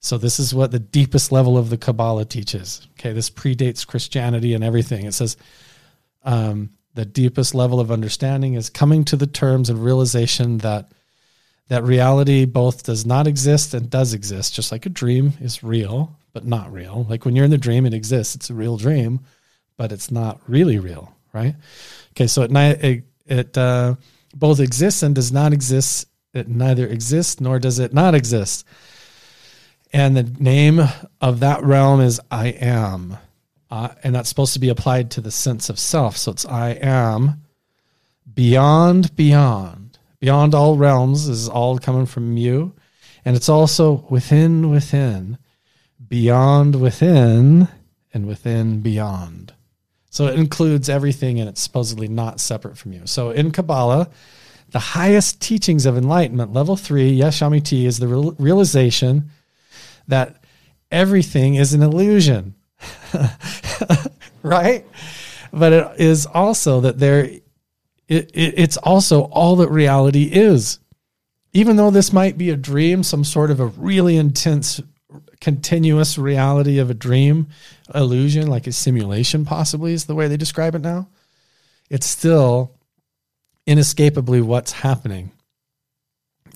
[0.00, 2.86] So this is what the deepest level of the Kabbalah teaches.
[2.92, 5.06] Okay, this predates Christianity and everything.
[5.06, 5.38] It says
[6.24, 10.92] um, the deepest level of understanding is coming to the terms and realization that
[11.68, 16.16] that reality both does not exist and does exist just like a dream is real
[16.32, 17.06] but not real.
[17.08, 18.34] Like when you're in the dream it exists.
[18.34, 19.20] It's a real dream
[19.76, 21.54] but it's not really real right?
[22.12, 23.94] Okay so night it, it uh,
[24.34, 26.08] both exists and does not exist.
[26.34, 28.66] It neither exists nor does it not exist.
[29.92, 30.80] And the name
[31.20, 33.16] of that realm is i am
[33.70, 36.16] uh, and that's supposed to be applied to the sense of self.
[36.16, 37.42] So it's I am
[38.32, 42.74] beyond, beyond, beyond all realms is all coming from you.
[43.24, 45.38] And it's also within, within,
[46.08, 47.68] beyond, within,
[48.12, 49.54] and within, beyond.
[50.10, 53.02] So it includes everything and it's supposedly not separate from you.
[53.04, 54.08] So in Kabbalah,
[54.70, 59.30] the highest teachings of enlightenment, level three, Yesh Amiti, is the real, realization
[60.08, 60.42] that
[60.90, 62.54] everything is an illusion.
[64.42, 64.86] right?
[65.52, 67.42] But it is also that there, it,
[68.08, 70.78] it, it's also all that reality is.
[71.52, 74.80] Even though this might be a dream, some sort of a really intense,
[75.40, 77.48] continuous reality of a dream
[77.92, 81.08] illusion, like a simulation, possibly is the way they describe it now,
[81.88, 82.72] it's still
[83.66, 85.32] inescapably what's happening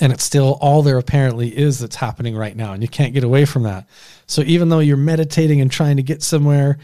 [0.01, 3.25] and it's still all there apparently is that's happening right now and you can't get
[3.25, 3.87] away from that.
[4.27, 6.79] So even though you're meditating and trying to get somewhere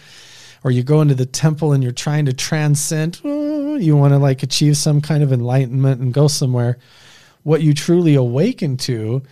[0.62, 4.18] or you go into the temple and you're trying to transcend oh, you want to
[4.18, 6.78] like achieve some kind of enlightenment and go somewhere
[7.42, 9.22] what you truly awaken to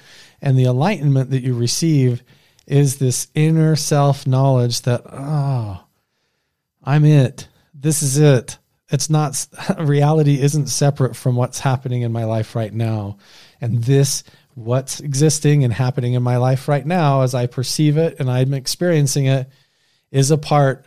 [0.41, 2.23] and the enlightenment that you receive
[2.67, 5.85] is this inner self knowledge that oh
[6.85, 7.49] i'm it.
[7.75, 8.59] This is it.
[8.91, 9.47] It's not
[9.79, 13.19] reality isn't separate from what's happening in my life right now
[13.61, 18.19] and this, what's existing and happening in my life right now as I perceive it
[18.19, 19.49] and I'm experiencing it,
[20.11, 20.87] is a part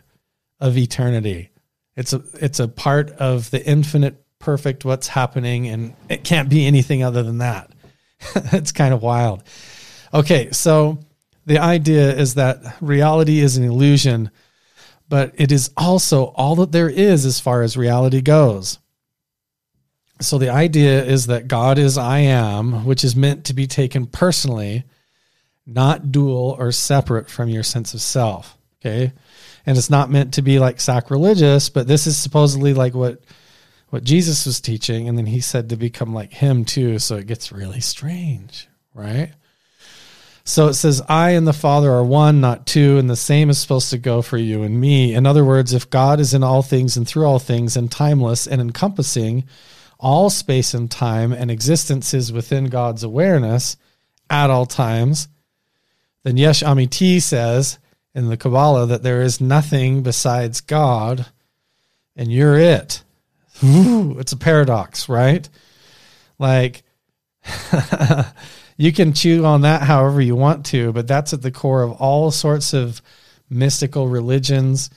[0.60, 1.50] of eternity.
[1.96, 6.66] It's a it's a part of the infinite perfect what's happening and it can't be
[6.66, 7.70] anything other than that.
[8.34, 9.42] it's kind of wild.
[10.14, 10.98] Okay, so
[11.46, 14.30] the idea is that reality is an illusion,
[15.08, 18.78] but it is also all that there is as far as reality goes.
[20.22, 24.06] So the idea is that God is I am, which is meant to be taken
[24.06, 24.84] personally,
[25.66, 28.56] not dual or separate from your sense of self.
[28.80, 29.12] Okay.
[29.64, 33.20] And it's not meant to be like sacrilegious, but this is supposedly like what
[33.90, 36.98] what Jesus was teaching, and then he said to become like him too.
[36.98, 39.32] So it gets really strange, right?
[40.44, 43.58] So it says, I and the Father are one, not two, and the same is
[43.58, 45.14] supposed to go for you and me.
[45.14, 48.46] In other words, if God is in all things and through all things and timeless
[48.46, 49.44] and encompassing,
[50.02, 53.76] all space and time and existence is within God's awareness
[54.28, 55.28] at all times,
[56.24, 57.78] then Yesh Amiti says
[58.14, 61.26] in the Kabbalah that there is nothing besides God
[62.16, 63.02] and you're it.
[63.64, 65.48] Ooh, it's a paradox, right?
[66.38, 66.82] Like,
[68.76, 71.92] you can chew on that however you want to, but that's at the core of
[71.92, 73.00] all sorts of
[73.48, 74.90] mystical religions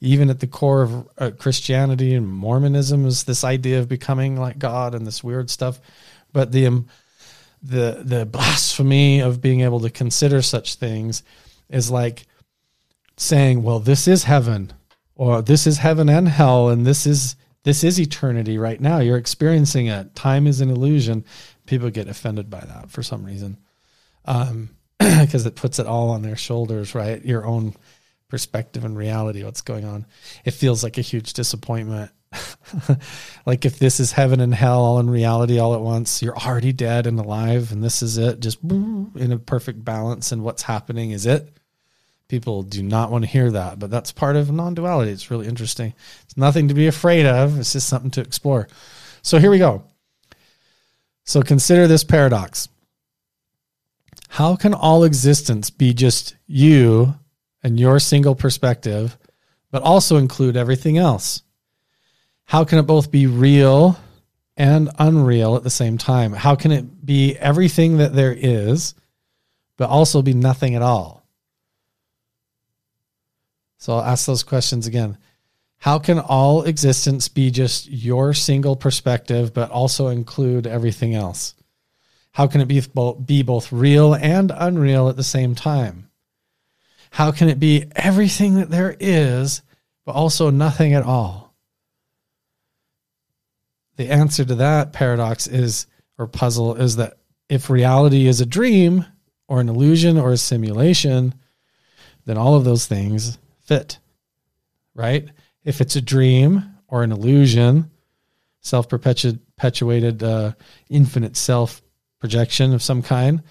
[0.00, 4.58] even at the core of uh, Christianity and Mormonism is this idea of becoming like
[4.58, 5.80] God and this weird stuff.
[6.32, 6.88] But the um,
[7.62, 11.22] the the blasphemy of being able to consider such things
[11.68, 12.26] is like
[13.16, 14.72] saying, "Well, this is heaven,
[15.14, 18.98] or this is heaven and hell, and this is this is eternity right now.
[19.00, 20.14] You're experiencing it.
[20.14, 21.24] Time is an illusion."
[21.66, 23.58] People get offended by that for some reason.
[24.24, 27.24] um, because it puts it all on their shoulders, right?
[27.24, 27.74] Your own
[28.30, 30.06] perspective and reality, what's going on.
[30.44, 32.10] It feels like a huge disappointment.
[33.46, 36.72] like if this is heaven and hell all in reality all at once, you're already
[36.72, 41.10] dead and alive, and this is it, just in a perfect balance, and what's happening
[41.10, 41.56] is it.
[42.28, 45.10] People do not want to hear that, but that's part of non duality.
[45.10, 45.94] It's really interesting.
[46.22, 48.68] It's nothing to be afraid of, it's just something to explore.
[49.22, 49.82] So here we go.
[51.24, 52.68] So consider this paradox.
[54.28, 57.14] How can all existence be just you
[57.62, 59.16] and your single perspective,
[59.70, 61.42] but also include everything else?
[62.44, 63.98] How can it both be real
[64.56, 66.32] and unreal at the same time?
[66.32, 68.94] How can it be everything that there is,
[69.76, 71.24] but also be nothing at all?
[73.78, 75.16] So I'll ask those questions again.
[75.78, 81.54] How can all existence be just your single perspective, but also include everything else?
[82.32, 86.09] How can it be both, be both real and unreal at the same time?
[87.10, 89.62] How can it be everything that there is,
[90.06, 91.54] but also nothing at all?
[93.96, 97.18] The answer to that paradox is, or puzzle, is that
[97.48, 99.04] if reality is a dream,
[99.48, 101.34] or an illusion, or a simulation,
[102.24, 103.98] then all of those things fit,
[104.94, 105.28] right?
[105.64, 107.90] if it's a dream or an illusion,
[108.60, 110.52] self perpetuated uh,
[110.88, 111.82] infinite self
[112.18, 113.42] projection of some kind,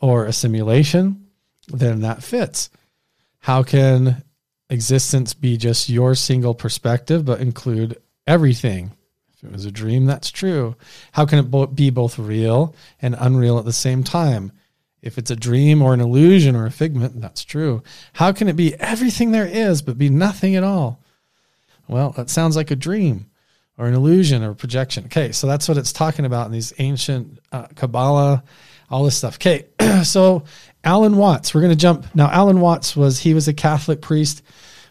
[0.00, 1.26] or a simulation,
[1.68, 2.70] then that fits.
[3.46, 4.24] How can
[4.70, 8.90] existence be just your single perspective but include everything?
[9.32, 10.74] If it was a dream, that's true.
[11.12, 14.50] How can it be both real and unreal at the same time?
[15.00, 17.84] If it's a dream or an illusion or a figment, that's true.
[18.14, 21.00] How can it be everything there is but be nothing at all?
[21.86, 23.26] Well, that sounds like a dream
[23.78, 25.04] or an illusion or a projection.
[25.04, 28.42] Okay, so that's what it's talking about in these ancient uh, Kabbalah,
[28.90, 29.36] all this stuff.
[29.36, 29.66] Okay,
[30.02, 30.42] so
[30.86, 32.30] Alan Watts, we're going to jump now.
[32.30, 34.42] Alan Watts was he was a Catholic priest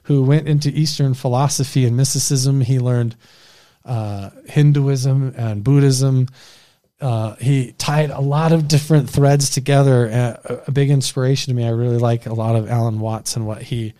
[0.03, 2.59] who went into Eastern philosophy and mysticism.
[2.59, 3.15] He learned
[3.85, 6.27] uh, Hinduism and Buddhism.
[6.99, 10.09] Uh, he tied a lot of different threads together.
[10.11, 11.65] Uh, a big inspiration to me.
[11.65, 13.93] I really like a lot of Alan Watts and what he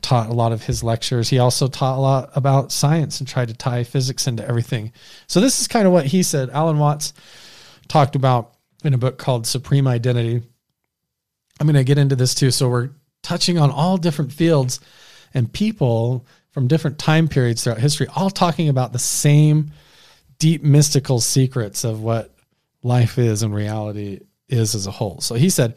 [0.00, 1.28] taught a lot of his lectures.
[1.28, 4.92] He also taught a lot about science and tried to tie physics into everything.
[5.26, 6.50] So this is kind of what he said.
[6.50, 7.12] Alan Watts
[7.88, 10.42] talked about in a book called Supreme Identity.
[11.60, 12.50] I'm going to get into this too.
[12.50, 12.90] So we're
[13.22, 14.80] touching on all different fields
[15.34, 19.72] and people from different time periods throughout history, all talking about the same
[20.38, 22.34] deep mystical secrets of what
[22.82, 25.20] life is and reality is as a whole.
[25.20, 25.76] So he said,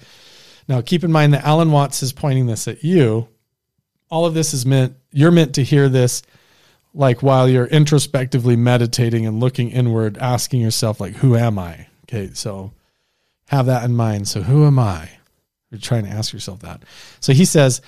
[0.68, 3.30] now keep in mind that Alan Watts is pointing this at you
[4.10, 6.22] all of this is meant you're meant to hear this
[6.94, 12.30] like while you're introspectively meditating and looking inward asking yourself like who am i okay
[12.34, 12.72] so
[13.48, 15.10] have that in mind so who am i
[15.76, 16.82] you're trying to ask yourself that
[17.20, 17.82] so he says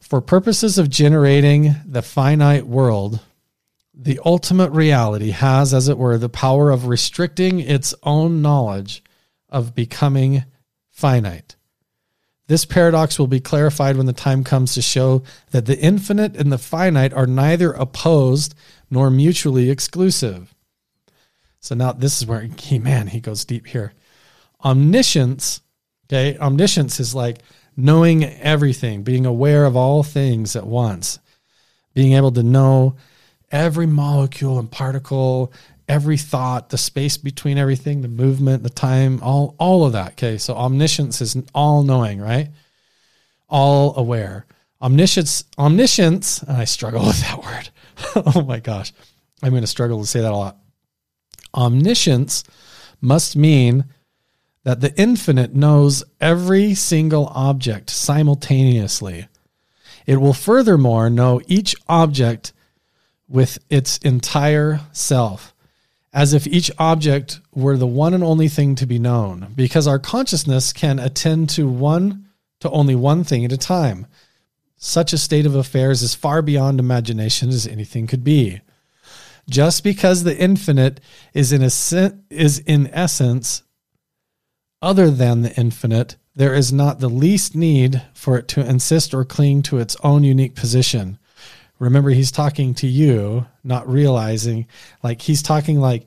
[0.00, 3.20] for purposes of generating the finite world
[3.94, 9.02] the ultimate reality has as it were the power of restricting its own knowledge
[9.48, 10.44] of becoming
[10.90, 11.56] finite
[12.48, 16.52] this paradox will be clarified when the time comes to show that the infinite and
[16.52, 18.54] the finite are neither opposed
[18.88, 20.54] nor mutually exclusive.
[21.58, 23.94] So now this is where he man, he goes deep here.
[24.64, 25.60] Omniscience,
[26.06, 27.38] okay, omniscience is like
[27.76, 31.18] knowing everything, being aware of all things at once,
[31.94, 32.96] being able to know
[33.50, 35.52] every molecule and particle
[35.88, 40.12] every thought, the space between everything, the movement, the time, all all of that.
[40.12, 42.50] Okay, so omniscience is all knowing, right?
[43.48, 44.46] All aware.
[44.82, 47.70] Omniscience, omniscience, and I struggle with that word.
[48.34, 48.92] oh my gosh.
[49.42, 50.56] I'm going to struggle to say that a lot.
[51.54, 52.42] Omniscience
[53.00, 53.84] must mean
[54.66, 59.28] that the infinite knows every single object simultaneously.
[60.06, 62.52] It will furthermore know each object
[63.28, 65.54] with its entire self
[66.12, 70.00] as if each object were the one and only thing to be known, because our
[70.00, 72.26] consciousness can attend to one
[72.58, 74.04] to only one thing at a time.
[74.78, 78.62] Such a state of affairs is far beyond imagination as anything could be.
[79.48, 81.00] Just because the infinite
[81.34, 81.70] is in a
[82.30, 83.62] is in essence
[84.82, 89.24] other than the infinite, there is not the least need for it to insist or
[89.24, 91.18] cling to its own unique position.
[91.78, 94.66] Remember, he's talking to you, not realizing,
[95.02, 96.06] like, he's talking like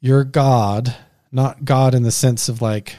[0.00, 0.94] you're God,
[1.30, 2.96] not God in the sense of like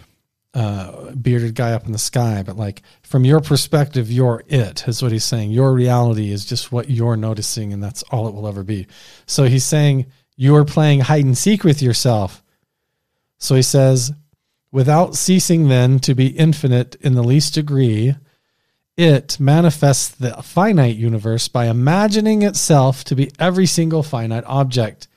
[0.54, 5.02] uh, bearded guy up in the sky, but like from your perspective, you're it, is
[5.02, 5.52] what he's saying.
[5.52, 8.88] Your reality is just what you're noticing, and that's all it will ever be.
[9.26, 12.44] So he's saying you're playing hide and seek with yourself.
[13.42, 14.14] So he says,
[14.72, 18.16] Without ceasing then to be infinite in the least degree,
[18.96, 25.10] it manifests the finite universe by imagining itself to be every single finite object.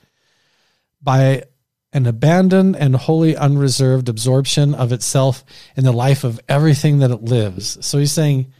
[1.00, 1.44] By
[1.92, 5.44] an abandoned and wholly unreserved absorption of itself
[5.76, 7.78] in the life of everything that it lives.
[7.86, 8.52] So he's saying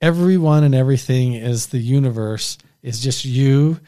[0.00, 3.80] everyone and everything is the universe, is just you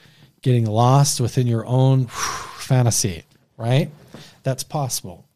[0.43, 3.23] getting lost within your own fantasy,
[3.57, 3.91] right?
[4.45, 5.27] That's possible.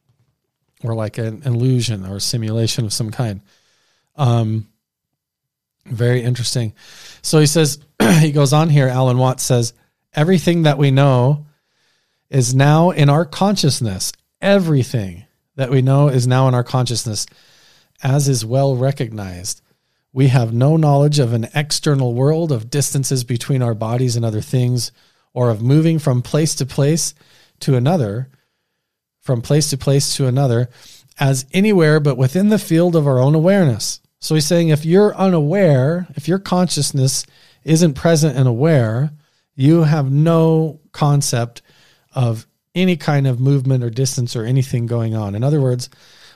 [0.84, 3.40] Or like an illusion or a simulation of some kind.
[4.14, 4.68] Um,
[5.86, 6.74] very interesting.
[7.22, 7.80] So he says,
[8.20, 9.72] he goes on here, Alan Watts says,
[10.14, 11.46] everything that we know
[12.30, 14.12] is now in our consciousness.
[14.40, 15.24] Everything
[15.56, 17.26] that we know is now in our consciousness,
[18.02, 19.60] as is well recognized.
[20.12, 24.40] We have no knowledge of an external world, of distances between our bodies and other
[24.40, 24.92] things,
[25.34, 27.14] or of moving from place to place
[27.60, 28.28] to another,
[29.28, 30.70] from place to place to another,
[31.20, 34.00] as anywhere but within the field of our own awareness.
[34.20, 37.26] So he's saying if you're unaware, if your consciousness
[37.62, 39.10] isn't present and aware,
[39.54, 41.60] you have no concept
[42.14, 45.34] of any kind of movement or distance or anything going on.
[45.34, 45.90] In other words,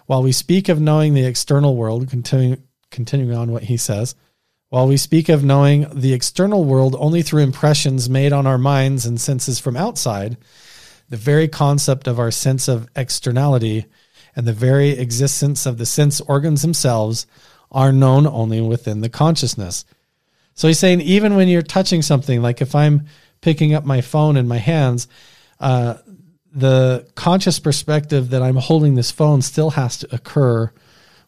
[0.04, 4.14] while we speak of knowing the external world, continuing, continuing on what he says,
[4.68, 9.06] while we speak of knowing the external world only through impressions made on our minds
[9.06, 10.36] and senses from outside,
[11.12, 13.84] the very concept of our sense of externality
[14.34, 17.26] and the very existence of the sense organs themselves
[17.70, 19.84] are known only within the consciousness.
[20.54, 23.04] So he's saying, even when you're touching something, like if I'm
[23.42, 25.06] picking up my phone in my hands,
[25.60, 25.98] uh,
[26.50, 30.72] the conscious perspective that I'm holding this phone still has to occur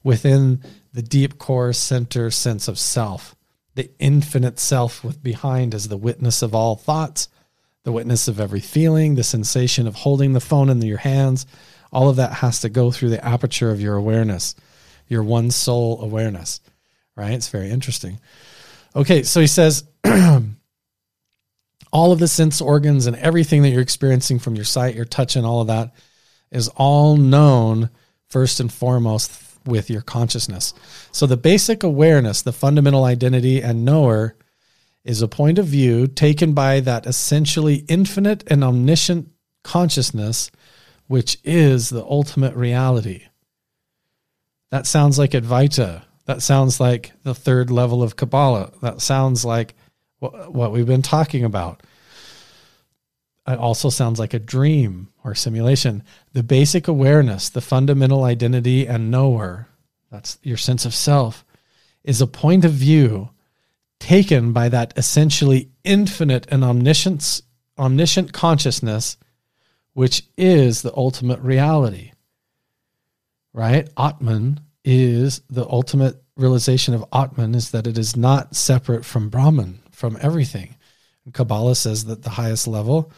[0.02, 0.62] within
[0.94, 3.36] the deep core center sense of self.
[3.74, 7.28] The infinite self with behind as the witness of all thoughts,
[7.84, 11.46] the witness of every feeling, the sensation of holding the phone in your hands.
[11.92, 14.56] All of that has to go through the aperture of your awareness
[15.08, 16.60] your one soul awareness,
[17.16, 17.32] right?
[17.32, 18.20] It's very interesting.
[18.96, 19.84] Okay, so he says
[21.92, 25.36] all of the sense organs and everything that you're experiencing from your sight, your touch,
[25.36, 25.94] and all of that
[26.50, 27.90] is all known
[28.28, 30.74] first and foremost with your consciousness.
[31.10, 34.36] So the basic awareness, the fundamental identity and knower
[35.04, 39.28] is a point of view taken by that essentially infinite and omniscient
[39.62, 40.50] consciousness,
[41.06, 43.24] which is the ultimate reality.
[44.70, 46.02] That sounds like Advaita.
[46.26, 48.72] That sounds like the third level of Kabbalah.
[48.80, 49.74] That sounds like
[50.18, 51.82] what, we've been talking about.
[53.46, 56.02] It also sounds like a dream or simulation.
[56.32, 59.68] The basic awareness, the fundamental identity and knower,
[60.10, 61.44] that's your sense of self,
[62.04, 63.28] is a point of view
[64.04, 67.42] taken by that essentially infinite and omniscient,
[67.78, 69.16] omniscient consciousness,
[69.92, 72.12] which is the ultimate reality
[73.54, 73.88] right?
[73.96, 79.78] Atman is the ultimate realization of Atman is that it is not separate from Brahman,
[79.92, 80.76] from everything.
[81.24, 83.10] And Kabbalah says that the highest level,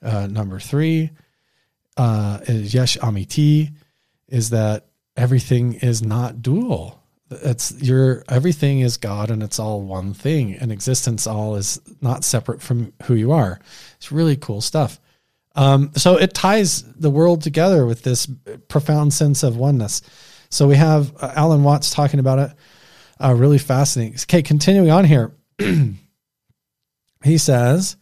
[0.00, 1.10] uh, number three,
[1.98, 3.72] uh, is Yesh Amiti,
[4.28, 7.01] is that everything is not dual.
[7.42, 12.24] It's your everything is God and it's all one thing, and existence all is not
[12.24, 13.60] separate from who you are.
[13.96, 15.00] It's really cool stuff.
[15.54, 18.26] Um, so it ties the world together with this
[18.68, 20.02] profound sense of oneness.
[20.48, 22.56] So we have uh, Alan Watts talking about it.
[23.22, 24.18] Uh, really fascinating.
[24.22, 25.32] Okay, continuing on here.
[27.24, 27.96] he says,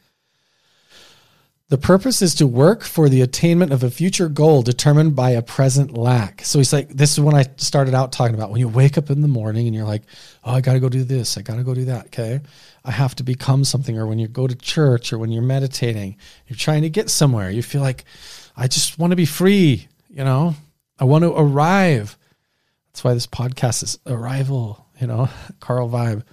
[1.70, 5.40] the purpose is to work for the attainment of a future goal determined by a
[5.40, 6.44] present lack.
[6.44, 9.08] So he's like, this is when I started out talking about when you wake up
[9.08, 10.02] in the morning and you're like,
[10.42, 11.38] oh, I got to go do this.
[11.38, 12.06] I got to go do that.
[12.06, 12.40] Okay.
[12.84, 13.96] I have to become something.
[13.96, 16.16] Or when you go to church or when you're meditating,
[16.48, 17.50] you're trying to get somewhere.
[17.50, 18.04] You feel like,
[18.56, 19.86] I just want to be free.
[20.08, 20.56] You know,
[20.98, 22.18] I want to arrive.
[22.88, 25.28] That's why this podcast is arrival, you know,
[25.60, 26.24] Carl Vibe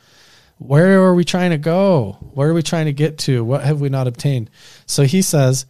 [0.57, 2.17] where are we trying to go?
[2.33, 3.43] Where are we trying to get to?
[3.43, 4.49] What have we not obtained?
[4.85, 5.65] So he says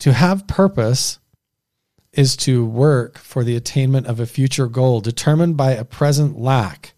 [0.00, 1.18] to have purpose
[2.12, 6.94] is to work for the attainment of a future goal determined by a present lack.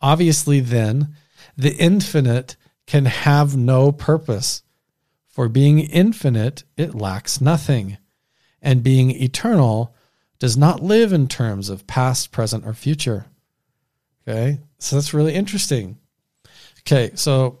[0.00, 1.14] Obviously, then,
[1.56, 2.56] the infinite
[2.86, 4.62] can have no purpose.
[5.28, 7.98] For being infinite, it lacks nothing.
[8.60, 9.94] And being eternal
[10.38, 13.26] does not live in terms of past, present, or future.
[14.26, 15.98] Okay, so that's really interesting.
[16.86, 17.60] Okay, so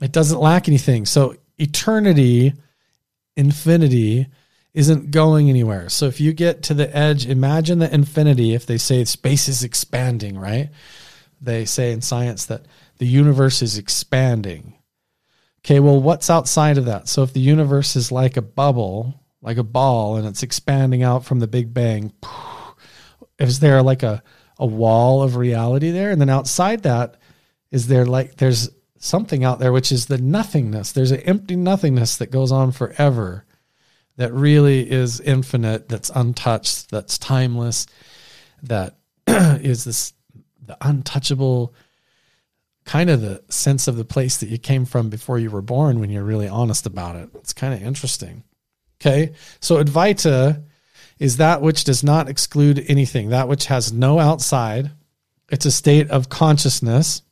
[0.00, 1.06] it doesn't lack anything.
[1.06, 2.54] So eternity,
[3.36, 4.28] infinity,
[4.72, 5.88] isn't going anywhere.
[5.88, 8.54] So if you get to the edge, imagine the infinity.
[8.54, 10.70] If they say space is expanding, right?
[11.40, 12.66] They say in science that
[12.98, 14.76] the universe is expanding.
[15.64, 17.08] Okay, well, what's outside of that?
[17.08, 21.24] So if the universe is like a bubble, like a ball, and it's expanding out
[21.24, 22.12] from the Big Bang,
[23.38, 24.22] is there like a
[24.60, 27.16] a wall of reality there and then outside that
[27.70, 30.92] is there like there's something out there which is the nothingness.
[30.92, 33.44] There's an empty nothingness that goes on forever
[34.16, 37.86] that really is infinite that's untouched that's timeless
[38.62, 40.12] that is this
[40.66, 41.74] the untouchable
[42.84, 46.00] kind of the sense of the place that you came from before you were born
[46.00, 47.30] when you're really honest about it.
[47.36, 48.42] It's kind of interesting.
[49.00, 49.32] Okay?
[49.60, 50.64] So advaita
[51.18, 54.90] is that which does not exclude anything, that which has no outside.
[55.50, 57.22] It's a state of consciousness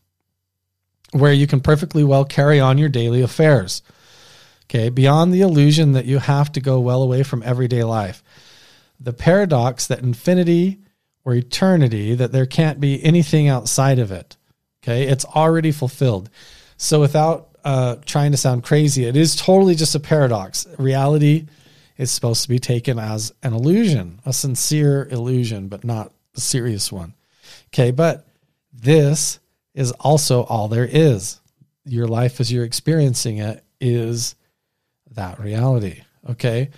[1.12, 3.82] where you can perfectly well carry on your daily affairs.
[4.64, 8.22] Okay, beyond the illusion that you have to go well away from everyday life.
[9.00, 10.80] The paradox that infinity
[11.24, 14.36] or eternity, that there can't be anything outside of it.
[14.82, 16.30] Okay, it's already fulfilled.
[16.76, 20.66] So, without uh, trying to sound crazy, it is totally just a paradox.
[20.78, 21.46] Reality
[21.96, 26.92] is supposed to be taken as an illusion, a sincere illusion, but not a serious
[26.92, 27.14] one.
[27.68, 28.26] Okay, but
[28.72, 29.40] this
[29.78, 31.40] is also all there is.
[31.84, 34.34] Your life as you're experiencing it is
[35.12, 36.02] that reality.
[36.28, 36.70] Okay,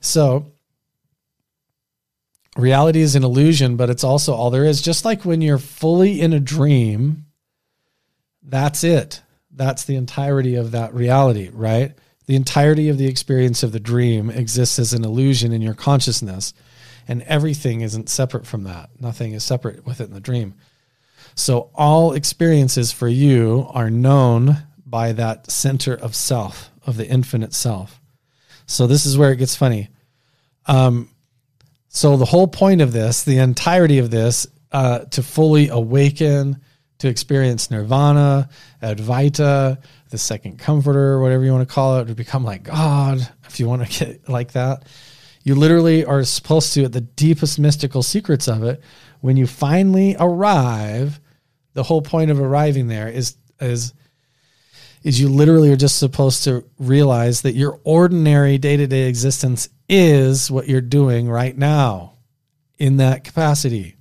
[0.00, 0.50] so
[2.56, 4.80] reality is an illusion, but it's also all there is.
[4.80, 7.26] Just like when you're fully in a dream,
[8.42, 9.20] that's it.
[9.50, 11.94] That's the entirety of that reality, right?
[12.26, 16.54] The entirety of the experience of the dream exists as an illusion in your consciousness,
[17.06, 18.88] and everything isn't separate from that.
[18.98, 20.54] Nothing is separate within the dream.
[21.34, 27.54] So all experiences for you are known by that center of self, of the infinite
[27.54, 28.00] self.
[28.66, 29.88] So this is where it gets funny.
[30.66, 31.08] Um,
[31.88, 36.60] so the whole point of this, the entirety of this, uh, to fully awaken,
[36.98, 38.48] to experience nirvana,
[38.82, 43.58] advaita, the second comforter, whatever you want to call it, to become like God, if
[43.58, 44.84] you want to get like that.
[45.42, 48.80] You literally are supposed to, at the deepest mystical secrets of it,
[49.20, 51.20] when you finally arrive,
[51.74, 53.94] the whole point of arriving there is is
[55.02, 60.68] is you literally are just supposed to realize that your ordinary day-to-day existence is what
[60.68, 62.12] you're doing right now
[62.78, 63.96] in that capacity.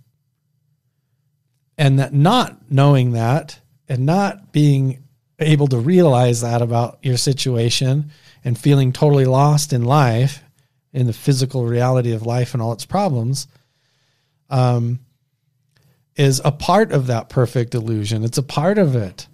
[1.78, 3.60] And that not knowing that
[3.90, 5.04] and not being
[5.40, 8.12] able to realize that about your situation
[8.44, 10.44] and feeling totally lost in life,
[10.94, 13.48] in the physical reality of life and all its problems,
[14.52, 15.00] um,
[16.16, 18.24] is a part of that perfect illusion.
[18.24, 19.28] It's a part of it.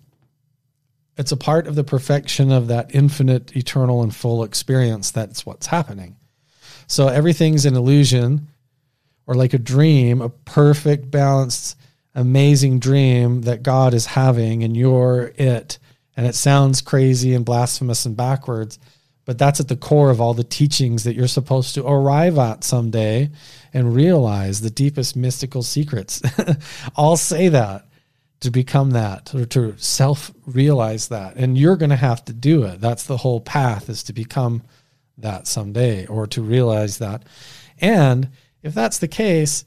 [1.18, 5.12] It's a part of the perfection of that infinite, eternal, and full experience.
[5.12, 6.16] That's what's happening.
[6.86, 8.48] So everything's an illusion
[9.26, 11.78] or like a dream, a perfect, balanced,
[12.16, 15.80] amazing dream that God is having, and you're it
[16.16, 18.80] and it sounds crazy and blasphemous and backwards,
[19.26, 22.64] but that's at the core of all the teachings that you're supposed to arrive at
[22.64, 23.30] someday
[23.74, 26.22] and realize the deepest mystical secrets.
[26.96, 27.86] I'll say that
[28.42, 31.36] to become that or to self realize that.
[31.36, 32.82] And you're going to have to do it.
[32.82, 34.64] That's the whole path is to become
[35.18, 37.24] that someday or to realize that.
[37.80, 38.30] And
[38.62, 39.66] if that's the case,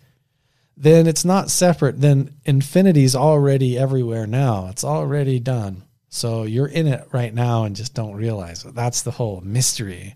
[0.77, 2.01] then it's not separate.
[2.01, 4.69] Then infinity is already everywhere now.
[4.69, 5.83] It's already done.
[6.09, 8.75] So you're in it right now and just don't realize it.
[8.75, 10.15] That's the whole mystery.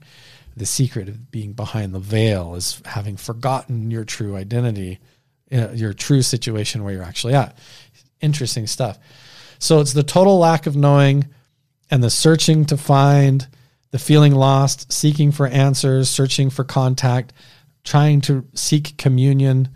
[0.56, 5.00] The secret of being behind the veil is having forgotten your true identity,
[5.52, 7.58] uh, your true situation where you're actually at.
[8.20, 8.98] Interesting stuff.
[9.58, 11.28] So it's the total lack of knowing
[11.90, 13.46] and the searching to find,
[13.90, 17.32] the feeling lost, seeking for answers, searching for contact,
[17.84, 19.68] trying to seek communion.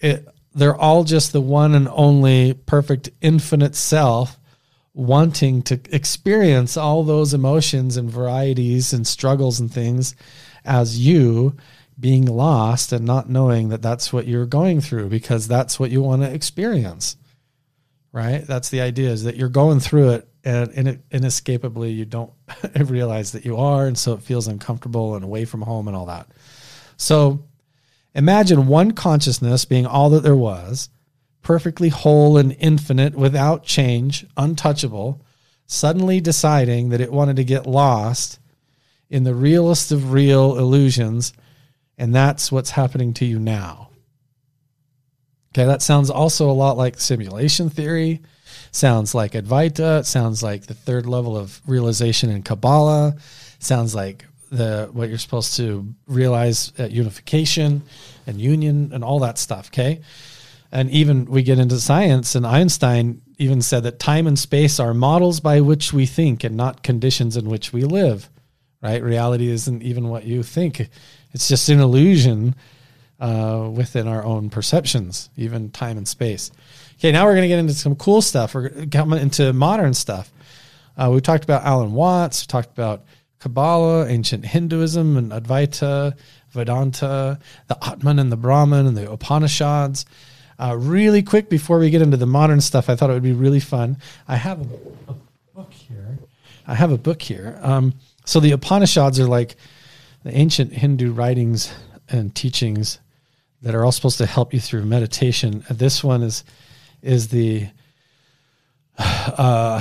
[0.00, 4.38] It, they're all just the one and only perfect infinite self
[4.94, 10.14] wanting to experience all those emotions and varieties and struggles and things
[10.64, 11.56] as you
[11.98, 16.02] being lost and not knowing that that's what you're going through because that's what you
[16.02, 17.16] want to experience
[18.12, 18.46] right?
[18.46, 22.32] That's the idea is that you're going through it and inescapably you don't
[22.76, 26.06] realize that you are and so it feels uncomfortable and away from home and all
[26.06, 26.28] that.
[26.96, 27.44] So
[28.14, 30.90] imagine one consciousness being all that there was
[31.42, 35.20] perfectly whole and infinite, without change, untouchable,
[35.66, 38.38] suddenly deciding that it wanted to get lost
[39.10, 41.32] in the realest of real illusions.
[41.98, 43.90] And that's what's happening to you now.
[45.54, 48.22] Okay, that sounds also a lot like simulation theory.
[48.70, 50.04] Sounds like Advaita.
[50.06, 53.16] Sounds like the third level of realization in Kabbalah.
[53.58, 57.82] Sounds like the what you're supposed to realize at unification
[58.26, 59.68] and union and all that stuff.
[59.68, 60.00] Okay,
[60.72, 64.94] and even we get into science, and Einstein even said that time and space are
[64.94, 68.30] models by which we think and not conditions in which we live.
[68.80, 69.02] Right?
[69.02, 70.88] Reality isn't even what you think,
[71.32, 72.56] it's just an illusion
[73.20, 76.50] uh, within our own perceptions, even time and space.
[76.98, 78.54] Okay, now we're going to get into some cool stuff.
[78.54, 80.32] We're coming into modern stuff.
[80.96, 82.42] Uh, we talked about Alan Watts.
[82.42, 83.04] We talked about
[83.38, 86.16] Kabbalah, ancient Hinduism, and Advaita,
[86.50, 90.04] Vedanta, the Atman and the Brahman, and the Upanishads.
[90.62, 93.32] Uh, really quick before we get into the modern stuff, I thought it would be
[93.32, 93.96] really fun.
[94.28, 95.14] I have a, a
[95.56, 96.18] book here.
[96.68, 97.58] I have a book here.
[97.62, 97.94] Um,
[98.24, 99.56] so the Upanishads are like
[100.22, 101.74] the ancient Hindu writings
[102.08, 103.00] and teachings
[103.62, 105.64] that are all supposed to help you through meditation.
[105.68, 106.44] This one is
[107.02, 107.66] is the
[108.98, 109.80] uh,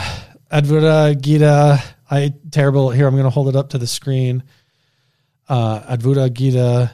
[0.52, 1.84] Advaita Gita.
[2.10, 3.06] I terrible here.
[3.06, 4.42] I'm going to hold it up to the screen.
[5.48, 6.92] Uh, Advaita Gita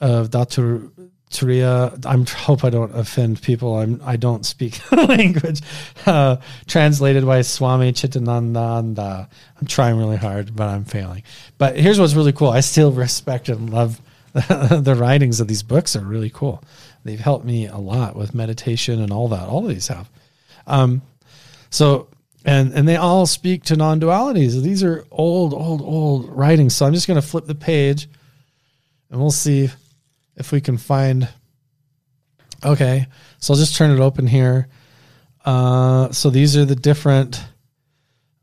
[0.00, 0.90] of Dr.
[1.32, 2.06] Turiya.
[2.06, 3.78] I hope I don't offend people.
[3.78, 5.60] I'm I don't speak language.
[6.06, 9.28] Uh, translated by Swami Chitananda.
[9.60, 11.22] I'm trying really hard, but I'm failing.
[11.58, 12.50] But here's what's really cool.
[12.50, 14.00] I still respect and love
[14.32, 15.96] the writings of these books.
[15.96, 16.62] Are really cool.
[17.04, 19.48] They've helped me a lot with meditation and all that.
[19.48, 20.08] All of these have.
[20.66, 21.02] Um,
[21.70, 22.08] so
[22.44, 24.62] and and they all speak to non-dualities.
[24.62, 26.74] These are old, old, old writings.
[26.74, 28.08] So I'm just going to flip the page,
[29.10, 29.70] and we'll see
[30.36, 31.28] if we can find.
[32.64, 33.06] Okay,
[33.38, 34.68] so I'll just turn it open here.
[35.44, 37.44] Uh, so these are the different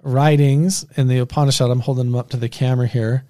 [0.02, 1.70] writings in the Upanishad.
[1.70, 3.26] I'm holding them up to the camera here.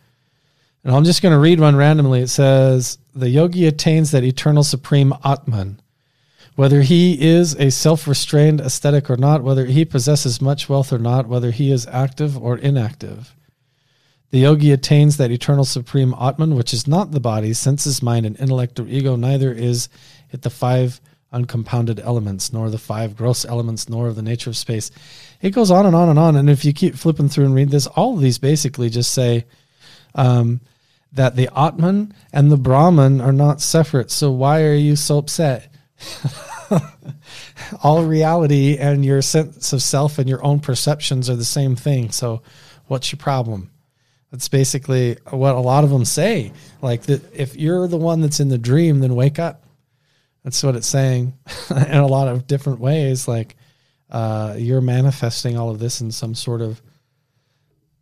[0.84, 2.22] And I'm just going to read one randomly.
[2.22, 5.82] It says, The yogi attains that eternal supreme Atman.
[6.55, 10.99] Whether he is a self restrained ascetic or not, whether he possesses much wealth or
[10.99, 13.36] not, whether he is active or inactive.
[14.32, 18.40] The yogi attains that eternal supreme Atman, which is not the body, senses, mind, and
[18.40, 19.90] intellect or ego, neither is
[20.32, 21.02] it the five
[21.32, 24.92] uncompounded elements, nor the five gross elements, nor of the nature of space.
[25.42, 26.36] It goes on and on and on.
[26.36, 29.46] And if you keep flipping through and read this, all of these basically just say
[30.16, 30.62] um,
[31.12, 34.12] that the Atman and the Brahman are not separate.
[34.12, 35.72] So why are you so upset?
[37.84, 42.12] all reality and your sense of self and your own perceptions are the same thing.
[42.12, 42.42] So
[42.88, 43.70] what's your problem?
[44.32, 46.54] That's basically what a lot of them say.
[46.82, 49.64] Like if you're the one that's in the dream, then wake up.
[50.44, 51.34] That's what it's saying
[51.70, 53.28] in a lot of different ways.
[53.28, 53.56] Like
[54.10, 56.82] uh, you're manifesting all of this in some sort of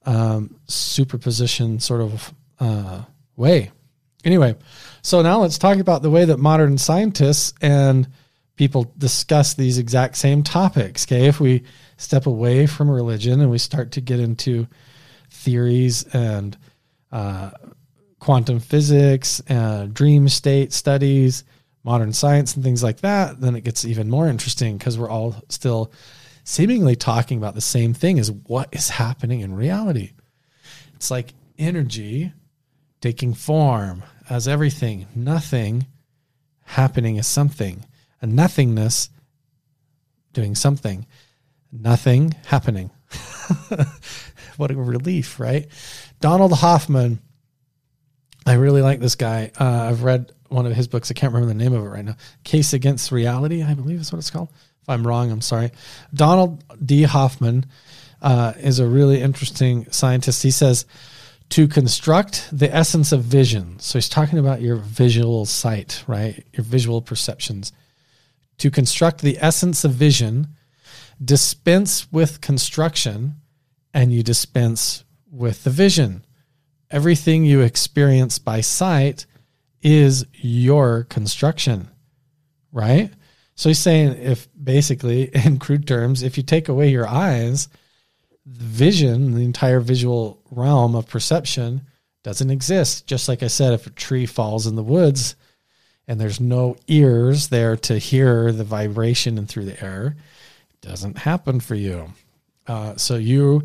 [0.06, 3.04] um, superposition sort of uh,
[3.36, 3.72] way.
[4.24, 4.56] Anyway,
[5.02, 8.08] so now let's talk about the way that modern scientists and
[8.56, 11.06] people discuss these exact same topics.
[11.06, 11.64] Okay, if we
[11.98, 14.68] step away from religion and we start to get into
[15.30, 16.58] theories and
[17.12, 17.52] uh,
[18.20, 21.44] quantum physics, and dream state studies,
[21.84, 25.36] modern science, and things like that, then it gets even more interesting because we're all
[25.50, 25.92] still
[26.44, 30.12] seemingly talking about the same thing as what is happening in reality.
[30.96, 32.34] It's like energy
[33.02, 35.86] taking form as everything, nothing
[36.64, 37.86] happening as something,
[38.22, 39.10] a nothingness
[40.34, 41.06] doing something,
[41.72, 42.90] nothing happening.
[44.58, 45.68] what a relief, right?
[46.20, 47.20] Donald Hoffman.
[48.46, 49.52] I really like this guy.
[49.60, 51.12] Uh, I've read one of his books.
[51.12, 52.16] I can't remember the name of it right now.
[52.44, 54.50] Case Against Reality, I believe is what it's called.
[54.82, 55.72] If I'm wrong, I'm sorry.
[56.14, 57.04] Donald D.
[57.04, 57.66] Hoffman
[58.22, 60.44] uh, is a really interesting scientist.
[60.44, 60.86] He says
[61.50, 63.80] to construct the essence of vision.
[63.80, 66.46] So he's talking about your visual sight, right?
[66.54, 67.72] Your visual perceptions.
[68.60, 70.48] To construct the essence of vision,
[71.24, 73.36] dispense with construction
[73.98, 76.24] and you dispense with the vision.
[76.92, 79.26] Everything you experience by sight
[79.82, 81.90] is your construction,
[82.72, 83.12] right?
[83.56, 87.70] So he's saying if basically, in crude terms, if you take away your eyes,
[88.46, 91.82] the vision, the entire visual realm of perception
[92.24, 93.08] doesn't exist.
[93.08, 95.36] Just like I said, if a tree falls in the woods
[96.08, 100.16] and there's no ears there to hear the vibration and through the air,
[100.70, 102.14] it doesn't happen for you.
[102.68, 103.64] Uh, so you,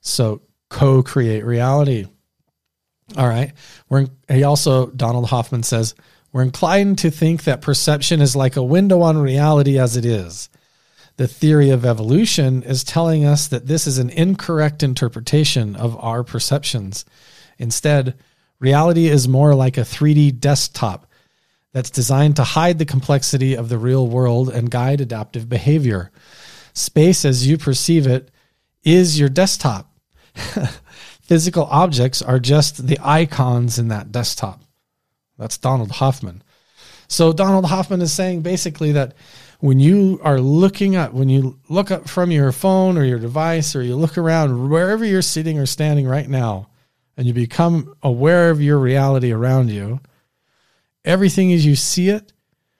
[0.00, 2.06] so co-create reality.
[3.16, 3.52] All right.
[3.88, 5.94] We're he also Donald Hoffman says
[6.32, 10.50] we're inclined to think that perception is like a window on reality as it is.
[11.16, 16.22] The theory of evolution is telling us that this is an incorrect interpretation of our
[16.22, 17.04] perceptions.
[17.58, 18.14] Instead,
[18.60, 21.06] reality is more like a 3D desktop
[21.72, 26.10] that's designed to hide the complexity of the real world and guide adaptive behavior.
[26.78, 28.30] Space as you perceive it
[28.84, 29.92] is your desktop.
[31.22, 34.62] Physical objects are just the icons in that desktop.
[35.36, 36.40] That's Donald Hoffman.
[37.08, 39.14] So Donald Hoffman is saying basically that
[39.58, 43.74] when you are looking up, when you look up from your phone or your device,
[43.74, 46.68] or you look around wherever you're sitting or standing right now,
[47.16, 49.98] and you become aware of your reality around you,
[51.04, 52.32] everything as you see it,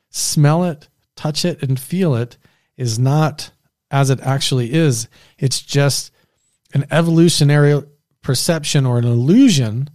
[0.09, 2.37] smell it, touch it, and feel it
[2.77, 3.51] is not
[3.91, 5.09] as it actually is.
[5.39, 6.13] It's just
[6.75, 7.83] an evolutionary
[8.23, 9.89] perception or an illusion,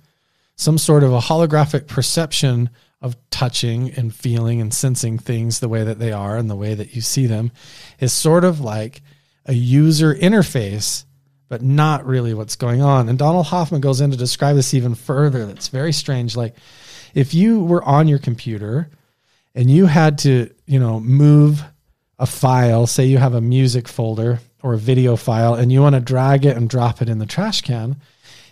[0.56, 2.70] some sort of a holographic perception
[3.02, 6.74] of touching and feeling and sensing things the way that they are and the way
[6.74, 7.52] that you see them
[8.00, 9.02] is sort of like
[9.46, 11.04] a user interface,
[11.50, 13.10] but not really what's going on.
[13.10, 15.46] And Donald Hoffman goes in to describe this even further.
[15.46, 16.38] That's very strange.
[16.38, 16.56] Like
[17.14, 18.90] if you were on your computer
[19.54, 21.62] and you had to, you know, move
[22.24, 25.94] a file, say you have a music folder or a video file, and you want
[25.94, 27.98] to drag it and drop it in the trash can,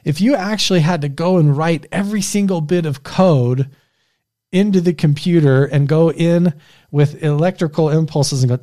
[0.03, 3.69] if you actually had to go and write every single bit of code
[4.51, 6.53] into the computer and go in
[6.91, 8.59] with electrical impulses and go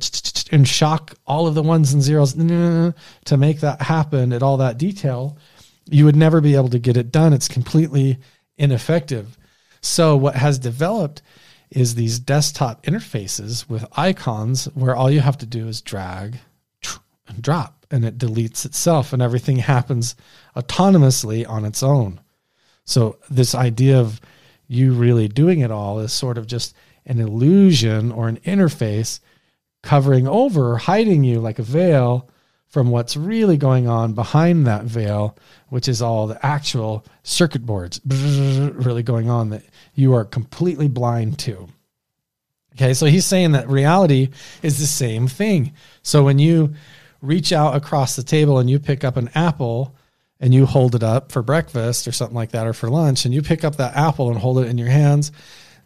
[0.51, 4.77] and shock all of the ones and zeros to make that happen at all that
[4.77, 5.39] detail,
[5.89, 7.33] you would never be able to get it done.
[7.33, 8.19] It's completely
[8.59, 9.39] ineffective.
[9.81, 11.23] So, what has developed
[11.71, 16.39] is these desktop interfaces with icons where all you have to do is drag
[17.27, 20.15] and drop and it deletes itself and everything happens
[20.55, 22.19] autonomously on its own.
[22.85, 24.19] So, this idea of
[24.67, 29.19] you really doing it all is sort of just an illusion or an interface
[29.83, 32.29] covering over, hiding you like a veil
[32.69, 35.35] from what's really going on behind that veil,
[35.69, 39.63] which is all the actual circuit boards really going on that
[39.95, 41.67] you are completely blind to.
[42.75, 44.29] Okay, so he's saying that reality
[44.61, 45.73] is the same thing.
[46.03, 46.75] So when you
[47.21, 49.95] reach out across the table and you pick up an apple
[50.39, 53.33] and you hold it up for breakfast or something like that or for lunch and
[53.33, 55.31] you pick up that apple and hold it in your hands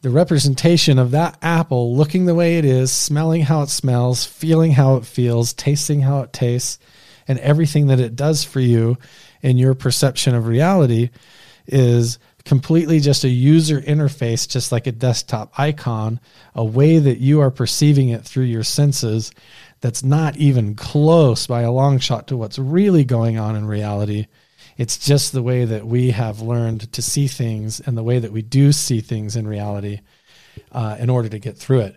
[0.03, 4.73] the representation of that apple looking the way it is smelling how it smells feeling
[4.73, 6.77] how it feels tasting how it tastes
[7.25, 8.97] and everything that it does for you
[9.41, 11.09] in your perception of reality
[11.67, 16.19] is completely just a user interface just like a desktop icon
[16.53, 19.31] a way that you are perceiving it through your senses
[19.79, 24.27] that's not even close by a long shot to what's really going on in reality
[24.77, 28.31] it's just the way that we have learned to see things and the way that
[28.31, 30.01] we do see things in reality
[30.71, 31.95] uh, in order to get through it.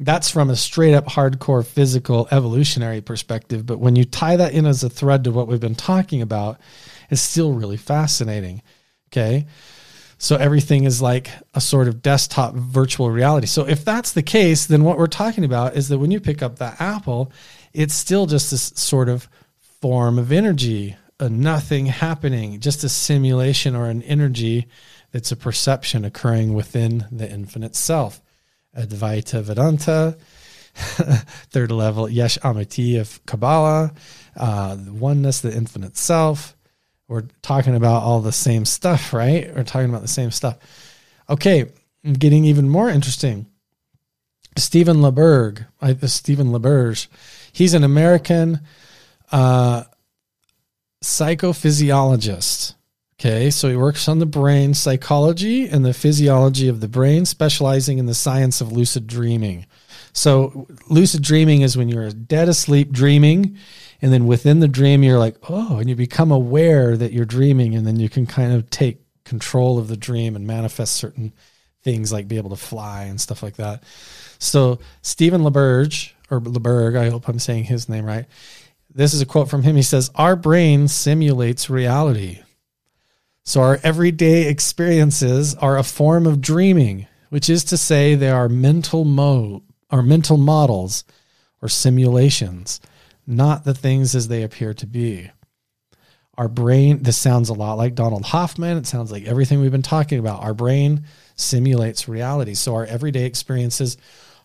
[0.00, 3.66] That's from a straight up hardcore physical evolutionary perspective.
[3.66, 6.60] But when you tie that in as a thread to what we've been talking about,
[7.10, 8.62] it's still really fascinating.
[9.10, 9.46] Okay.
[10.18, 13.46] So everything is like a sort of desktop virtual reality.
[13.46, 16.42] So if that's the case, then what we're talking about is that when you pick
[16.42, 17.32] up that apple,
[17.72, 19.28] it's still just this sort of
[19.80, 24.68] form of energy, a nothing happening, just a simulation or an energy
[25.10, 28.22] that's a perception occurring within the infinite self.
[28.76, 30.16] Advaita Vedanta,
[30.74, 33.92] third level Yesh Amiti of Kabbalah,
[34.36, 36.54] uh, oneness, the infinite self.
[37.08, 39.52] We're talking about all the same stuff, right?
[39.54, 40.58] We're talking about the same stuff.
[41.28, 41.70] Okay,
[42.04, 43.46] getting even more interesting.
[44.56, 45.66] Stephen LeBerg,
[46.08, 47.08] Stephen LaBerge,
[47.52, 48.60] he's an American
[49.32, 49.84] uh,
[51.02, 52.74] psychophysiologist.
[53.20, 57.98] Okay, so he works on the brain psychology and the physiology of the brain, specializing
[57.98, 59.66] in the science of lucid dreaming.
[60.12, 63.58] So, lucid dreaming is when you're dead asleep dreaming,
[64.00, 67.74] and then within the dream, you're like, oh, and you become aware that you're dreaming,
[67.74, 71.32] and then you can kind of take control of the dream and manifest certain
[71.82, 73.82] things like be able to fly and stuff like that.
[74.38, 78.26] So, Stephen LaBerge, or LeBerg, I hope I'm saying his name right,
[78.94, 79.76] this is a quote from him.
[79.76, 82.40] He says, Our brain simulates reality.
[83.44, 88.48] So our everyday experiences are a form of dreaming, which is to say they are
[88.48, 91.04] mental mo or mental models
[91.62, 92.80] or simulations,
[93.26, 95.30] not the things as they appear to be.
[96.36, 98.76] Our brain, this sounds a lot like Donald Hoffman.
[98.76, 100.42] It sounds like everything we've been talking about.
[100.42, 102.54] Our brain simulates reality.
[102.54, 103.96] So our everyday experiences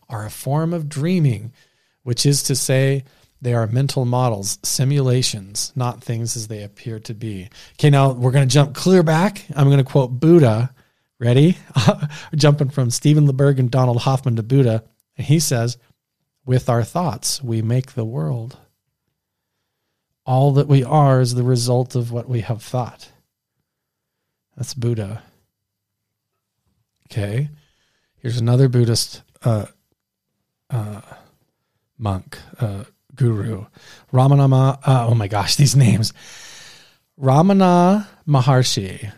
[0.09, 1.53] are a form of dreaming,
[2.01, 3.03] which is to say
[3.43, 7.49] they are mental models, simulations, not things as they appear to be.
[7.73, 9.45] Okay, now we're going to jump clear back.
[9.55, 10.73] I'm going to quote Buddha.
[11.19, 11.57] Ready?
[12.35, 14.83] Jumping from Stephen LeBerg and Donald Hoffman to Buddha.
[15.17, 15.77] And he says,
[16.45, 18.57] With our thoughts, we make the world.
[20.25, 23.09] All that we are is the result of what we have thought.
[24.55, 25.21] That's Buddha.
[27.11, 27.49] Okay.
[28.17, 29.65] Here's another Buddhist uh,
[30.69, 31.01] uh,
[31.97, 32.85] monk, uh,
[33.15, 33.65] guru.
[34.11, 36.13] Ramana, uh, oh my gosh, these names.
[37.19, 39.11] Ramana Maharshi.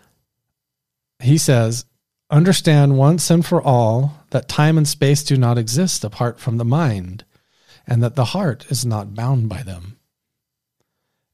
[1.19, 1.85] He says,
[2.29, 6.65] understand once and for all that time and space do not exist apart from the
[6.65, 7.23] mind,
[7.87, 9.97] and that the heart is not bound by them.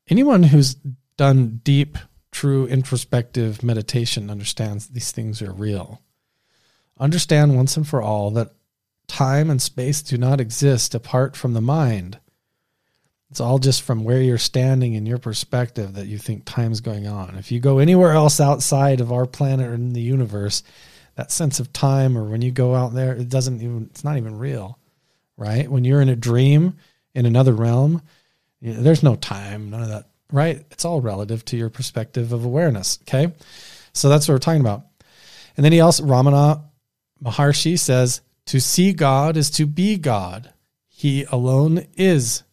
[0.09, 0.76] Anyone who's
[1.18, 1.97] done deep,
[2.32, 6.01] true introspective meditation understands these things are real.
[6.99, 8.51] Understand once and for all that
[9.07, 12.20] time and space do not exist apart from the mind.
[13.32, 17.07] It's all just from where you're standing and your perspective that you think time's going
[17.07, 17.38] on.
[17.38, 20.63] If you go anywhere else outside of our planet or in the universe,
[21.15, 24.17] that sense of time or when you go out there, it doesn't even, it's not
[24.17, 24.77] even real,
[25.38, 25.71] right?
[25.71, 26.75] When you're in a dream
[27.15, 28.01] in another realm,
[28.61, 30.65] there's no time, none of that, right?
[30.69, 33.34] It's all relative to your perspective of awareness, okay?
[33.93, 34.88] So that's what we're talking about.
[35.55, 36.63] And then he also, Ramana
[37.23, 40.51] Maharshi says, to see God is to be God.
[40.89, 42.43] He alone is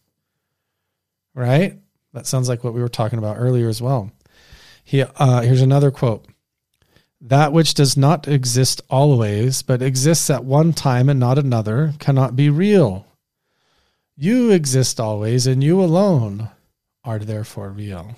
[1.33, 1.77] right?
[2.13, 4.11] That sounds like what we were talking about earlier as well.
[4.83, 6.25] He, uh, here's another quote
[7.21, 12.35] That which does not exist always, but exists at one time and not another, cannot
[12.35, 13.05] be real.
[14.15, 16.49] You exist always, and you alone
[17.03, 18.15] are therefore real.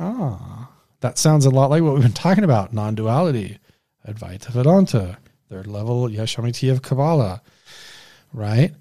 [0.00, 0.70] Ah,
[1.00, 3.58] that sounds a lot like what we've been talking about non duality,
[4.08, 5.18] Advaita Vedanta,
[5.48, 7.42] third level Yesh Amiti of Kabbalah,
[8.32, 8.72] right?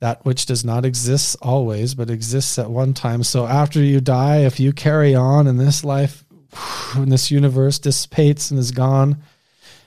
[0.00, 3.22] That which does not exist always, but exists at one time.
[3.22, 6.24] So after you die, if you carry on in this life,
[6.94, 9.22] when this universe dissipates and is gone,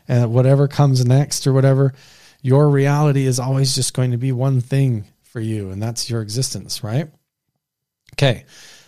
[0.08, 1.94] and whatever comes next or whatever,
[2.42, 6.22] your reality is always just going to be one thing for you, and that's your
[6.22, 7.08] existence, right?
[8.14, 8.46] Okay,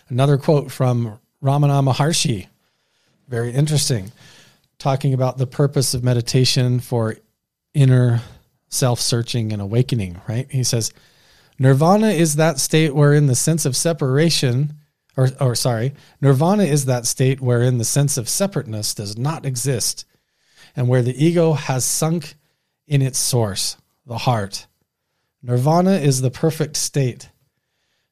[0.08, 2.48] another quote from Ramana Maharshi,
[3.28, 4.10] very interesting,
[4.78, 7.16] talking about the purpose of meditation for
[7.74, 8.20] inner
[8.68, 10.50] self searching and awakening, right?
[10.50, 10.92] He says,
[11.58, 14.74] Nirvana is that state wherein the sense of separation,
[15.16, 20.04] or, or sorry, nirvana is that state wherein the sense of separateness does not exist
[20.74, 22.34] and where the ego has sunk
[22.86, 23.76] in its source,
[24.06, 24.66] the heart.
[25.42, 27.30] Nirvana is the perfect state.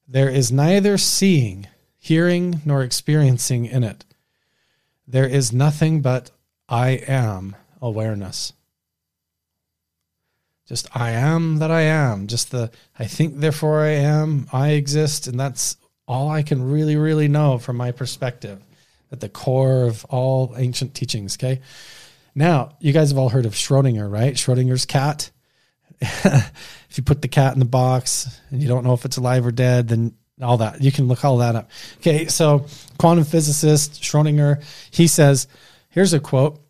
[0.07, 4.05] There is neither seeing, hearing, nor experiencing in it.
[5.07, 6.31] There is nothing but
[6.69, 8.53] I am awareness
[10.71, 12.29] just I am that I am.
[12.29, 16.95] Just the I think therefore I am, I exist, and that's all I can really,
[16.95, 18.63] really know from my perspective
[19.11, 21.37] at the core of all ancient teachings.
[21.37, 21.61] Okay.
[22.37, 24.35] Now, you guys have all heard of Schrodinger, right?
[24.35, 25.33] Schrodinger's cat.
[26.01, 29.45] if you put the cat in the box and you don't know if it's alive
[29.45, 31.69] or dead, then all that you can look all that up.
[31.97, 32.67] Okay, so
[32.97, 34.63] quantum physicist Schrodinger,
[34.93, 35.49] he says,
[35.89, 36.61] here's a quote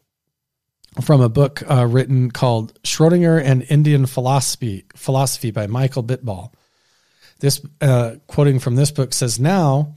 [1.00, 6.52] from a book uh, written called Schrodinger and Indian Philosophy Philosophy by Michael Bitbol.
[7.40, 9.94] This uh, quoting from this book says now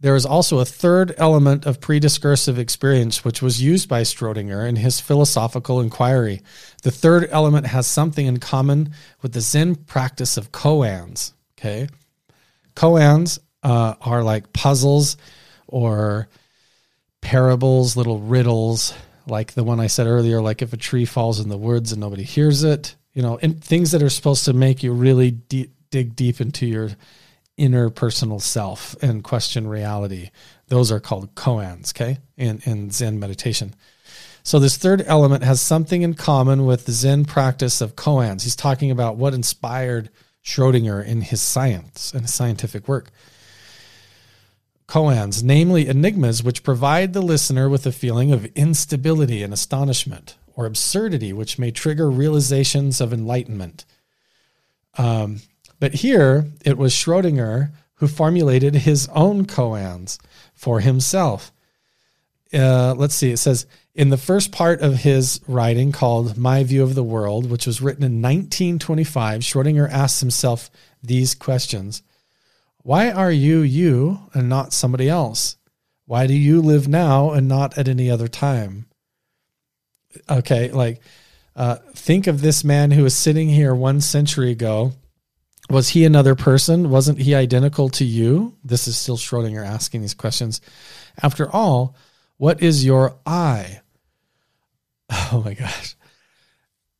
[0.00, 4.76] there is also a third element of prediscursive experience which was used by Schrodinger in
[4.76, 6.40] his philosophical inquiry.
[6.82, 11.32] The third element has something in common with the Zen practice of koans.
[11.58, 11.88] Okay,
[12.76, 15.16] koans uh, are like puzzles
[15.66, 16.28] or
[17.20, 18.94] parables, little riddles
[19.30, 22.00] like the one I said earlier, like if a tree falls in the woods and
[22.00, 25.74] nobody hears it, you know, and things that are supposed to make you really deep,
[25.90, 26.90] dig deep into your
[27.56, 30.30] inner personal self and question reality.
[30.68, 33.74] Those are called koans, okay, in, in Zen meditation.
[34.42, 38.44] So this third element has something in common with the Zen practice of koans.
[38.44, 40.10] He's talking about what inspired
[40.44, 43.10] Schrodinger in his science and his scientific work
[44.88, 50.66] koans, namely enigmas which provide the listener with a feeling of instability and astonishment, or
[50.66, 53.84] absurdity which may trigger realizations of enlightenment.
[54.96, 55.42] Um,
[55.78, 60.18] but here it was Schrodinger who formulated his own koans
[60.54, 61.52] for himself.
[62.52, 66.82] Uh, let's see, it says in the first part of his writing called My View
[66.82, 70.70] of the World, which was written in 1925, Schrodinger asks himself
[71.02, 72.02] these questions
[72.88, 75.58] why are you you and not somebody else?
[76.06, 78.86] Why do you live now and not at any other time?
[80.30, 81.02] Okay, like
[81.54, 84.92] uh, think of this man who was sitting here one century ago.
[85.68, 86.88] Was he another person?
[86.88, 88.56] Wasn't he identical to you?
[88.64, 90.62] This is still Schrodinger asking these questions.
[91.22, 91.94] After all,
[92.38, 93.82] what is your I?
[95.30, 95.94] Oh my gosh.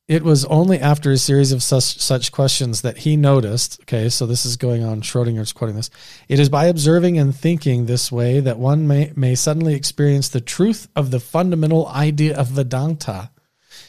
[0.09, 3.79] It was only after a series of such, such questions that he noticed.
[3.83, 5.01] Okay, so this is going on.
[5.01, 5.91] Schrodinger's quoting this.
[6.27, 10.41] It is by observing and thinking this way that one may, may suddenly experience the
[10.41, 13.29] truth of the fundamental idea of Vedanta.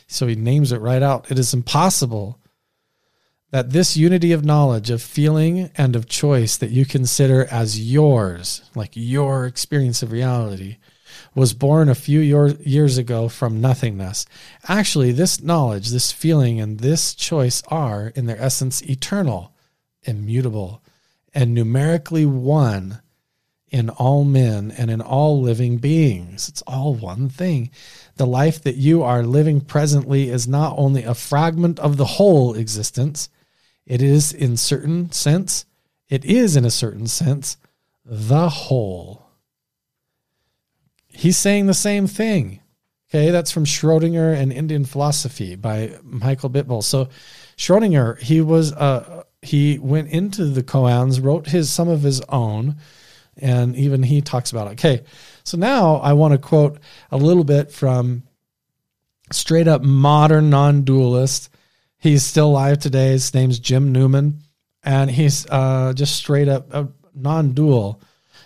[0.09, 1.31] So he names it right out.
[1.31, 2.39] It is impossible
[3.51, 8.61] that this unity of knowledge, of feeling, and of choice that you consider as yours,
[8.75, 10.77] like your experience of reality,
[11.35, 14.27] was born a few years ago from nothingness.
[14.69, 19.53] Actually, this knowledge, this feeling, and this choice are, in their essence, eternal,
[20.03, 20.83] immutable,
[21.33, 23.01] and numerically one
[23.71, 26.49] in all men and in all living beings.
[26.49, 27.71] It's all one thing.
[28.17, 32.55] The life that you are living presently is not only a fragment of the whole
[32.55, 33.29] existence,
[33.87, 35.67] it is in certain sense,
[36.09, 37.57] it is in a certain sense
[38.05, 39.30] the whole.
[41.11, 42.61] He's saying the same thing.
[43.11, 46.85] Okay, that's from Schrodinger and Indian Philosophy by Michael Bitbol.
[46.85, 47.09] So
[47.57, 52.77] Schrodinger, he was uh he went into the koans, wrote his some of his own,
[53.37, 54.73] and even he talks about it.
[54.73, 55.05] Okay,
[55.45, 56.79] so now I want to quote
[57.11, 58.23] a little bit from
[59.33, 61.51] straight up modern non-dualist.
[61.99, 63.11] He's still alive today.
[63.11, 64.41] His name's Jim Newman,
[64.83, 68.01] and he's uh, just straight up a non-dual.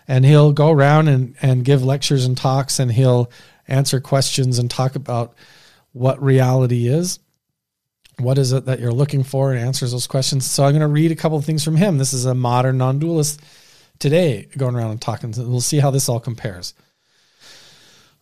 [0.06, 3.30] And he'll go around and, and give lectures and talks, and he'll
[3.66, 5.34] answer questions and talk about
[5.92, 7.18] what reality is.
[8.18, 9.52] What is it that you're looking for?
[9.52, 10.44] And answers those questions.
[10.44, 11.98] So I'm going to read a couple of things from him.
[11.98, 13.40] This is a modern non-dualist
[13.98, 15.32] today going around and talking.
[15.36, 16.74] We'll see how this all compares.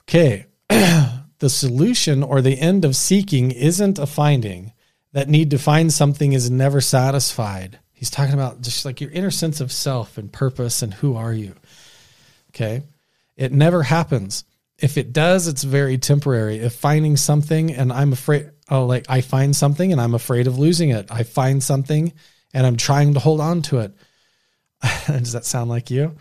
[0.03, 0.47] Okay.
[0.69, 4.73] the solution or the end of seeking isn't a finding.
[5.13, 7.79] That need to find something is never satisfied.
[7.93, 11.35] He's talking about just like your inner sense of self and purpose and who are
[11.35, 11.55] you.
[12.55, 12.83] Okay.
[13.37, 14.45] It never happens.
[14.79, 16.59] If it does, it's very temporary.
[16.59, 20.59] If finding something and I'm afraid, oh, like I find something and I'm afraid of
[20.59, 21.07] losing it.
[21.11, 22.13] I find something
[22.53, 23.95] and I'm trying to hold on to it.
[25.07, 26.17] Does that sound like you?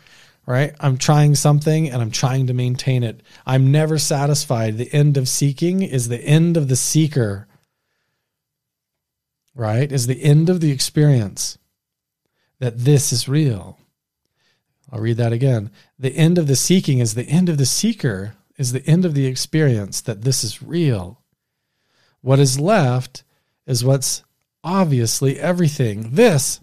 [0.46, 0.74] Right?
[0.80, 3.22] I'm trying something and I'm trying to maintain it.
[3.46, 4.78] I'm never satisfied.
[4.78, 7.48] The end of seeking is the end of the seeker.
[9.54, 9.92] Right?
[9.92, 11.58] Is the end of the experience
[12.60, 13.78] that this is real.
[14.92, 15.72] I'll read that again.
[15.98, 19.14] The end of the seeking is the end of the seeker, is the end of
[19.14, 21.22] the experience that this is real.
[22.22, 23.24] What is left
[23.66, 24.24] is what's
[24.64, 26.12] obviously everything.
[26.16, 26.60] This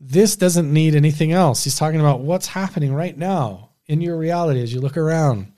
[0.00, 1.64] this doesn't need anything else.
[1.64, 5.52] He's talking about what's happening right now in your reality as you look around.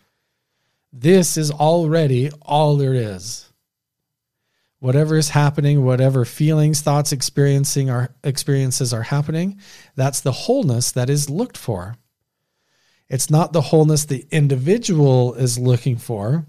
[0.93, 3.46] This is already all there is.
[4.79, 9.59] Whatever is happening, whatever feelings, thoughts, experiencing our experiences are happening,
[9.95, 11.97] that's the wholeness that is looked for.
[13.09, 16.47] It's not the wholeness the individual is looking for.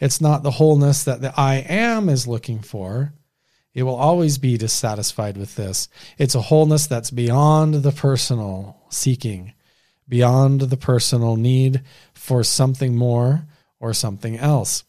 [0.00, 3.14] It's not the wholeness that the I am is looking for.
[3.74, 5.88] It will always be dissatisfied with this.
[6.18, 9.54] It's a wholeness that's beyond the personal seeking,
[10.08, 11.82] beyond the personal need
[12.12, 13.46] for something more
[13.78, 14.84] or something else.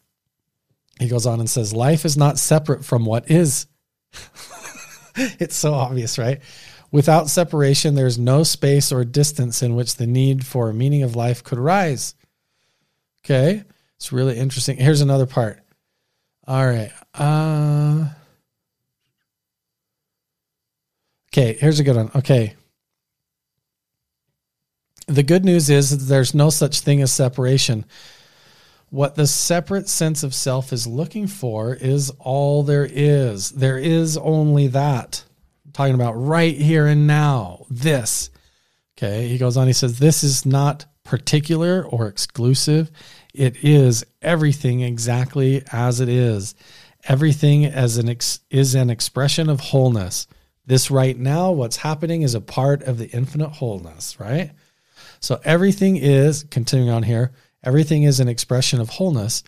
[1.00, 3.66] He goes on and says, Life is not separate from what is.
[5.16, 6.40] it's so obvious, right?
[6.92, 11.16] Without separation, there's no space or distance in which the need for a meaning of
[11.16, 12.14] life could arise.
[13.24, 13.64] Okay,
[13.96, 14.76] it's really interesting.
[14.76, 15.60] Here's another part.
[16.46, 16.92] All right.
[17.14, 18.08] Uh,
[21.32, 22.10] Okay, here's a good one.
[22.14, 22.54] Okay.
[25.06, 27.84] The good news is there's no such thing as separation.
[28.90, 33.50] What the separate sense of self is looking for is all there is.
[33.50, 35.24] There is only that.
[35.64, 37.66] I'm talking about right here and now.
[37.70, 38.30] This.
[38.98, 39.28] Okay.
[39.28, 42.90] He goes on, he says, This is not particular or exclusive.
[43.32, 46.56] It is everything exactly as it is.
[47.04, 50.26] Everything as an ex- is an expression of wholeness.
[50.66, 54.50] This right now, what's happening is a part of the infinite wholeness, right?
[55.20, 57.32] So everything is, continuing on here,
[57.62, 59.42] everything is an expression of wholeness.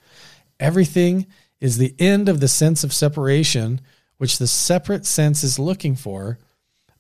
[0.61, 1.27] Everything
[1.61, 3.81] is the end of the sense of separation,
[4.19, 6.39] which the separate sense is looking for.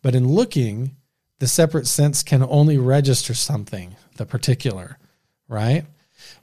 [0.03, 0.97] But in looking,
[1.39, 4.99] the separate sense can only register something, the particular,
[5.49, 5.85] right?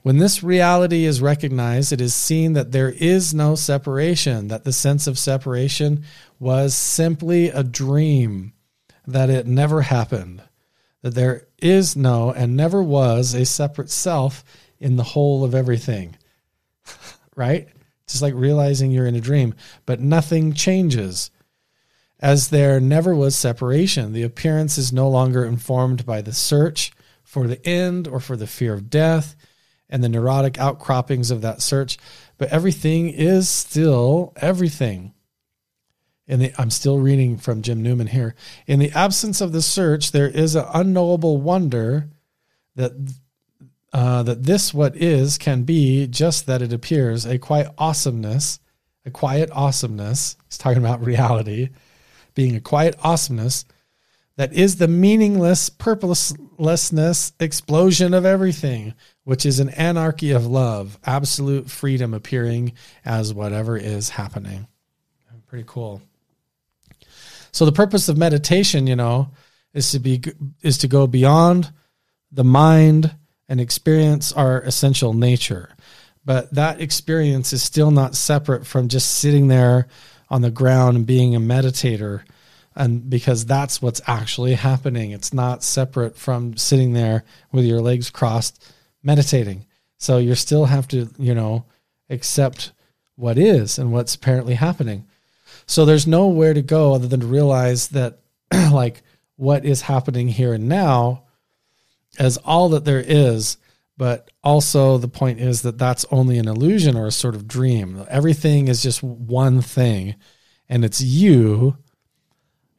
[0.02, 4.72] When this reality is recognized, it is seen that there is no separation, that the
[4.72, 6.04] sense of separation
[6.38, 8.52] was simply a dream,
[9.06, 10.42] that it never happened,
[11.02, 14.44] that there is no and never was a separate self
[14.78, 16.16] in the whole of everything.
[17.36, 17.68] right?
[18.06, 19.54] Just like realizing you're in a dream,
[19.86, 21.30] but nothing changes.
[22.18, 26.92] As there never was separation, the appearance is no longer informed by the search
[27.22, 29.36] for the end or for the fear of death
[29.88, 31.98] and the neurotic outcroppings of that search,
[32.36, 35.14] but everything is still everything.
[36.38, 38.34] The, I'm still reading from Jim Newman here.
[38.66, 42.08] In the absence of the search, there is an unknowable wonder
[42.76, 42.92] that
[43.92, 48.60] uh, that this what is can be just that it appears a quiet awesomeness,
[49.04, 50.36] a quiet awesomeness.
[50.48, 51.70] He's talking about reality,
[52.34, 53.64] being a quiet awesomeness
[54.36, 61.70] that is the meaningless, purposelessness explosion of everything, which is an anarchy of love, absolute
[61.70, 62.72] freedom appearing
[63.04, 64.66] as whatever is happening.
[65.46, 66.00] Pretty cool.
[67.52, 69.30] So the purpose of meditation, you know,
[69.72, 70.22] is to be
[70.62, 71.72] is to go beyond
[72.32, 73.14] the mind
[73.48, 75.74] and experience our essential nature,
[76.24, 79.88] but that experience is still not separate from just sitting there
[80.28, 82.22] on the ground and being a meditator
[82.76, 85.10] and because that's what's actually happening.
[85.10, 88.72] It's not separate from sitting there with your legs crossed
[89.02, 89.66] meditating.
[89.98, 91.64] So you still have to you know
[92.08, 92.72] accept
[93.16, 95.06] what is and what's apparently happening
[95.70, 98.18] so there's nowhere to go other than to realize that
[98.72, 99.02] like
[99.36, 101.24] what is happening here and now
[102.18, 103.56] as all that there is
[103.96, 108.04] but also the point is that that's only an illusion or a sort of dream
[108.08, 110.14] everything is just one thing
[110.68, 111.76] and it's you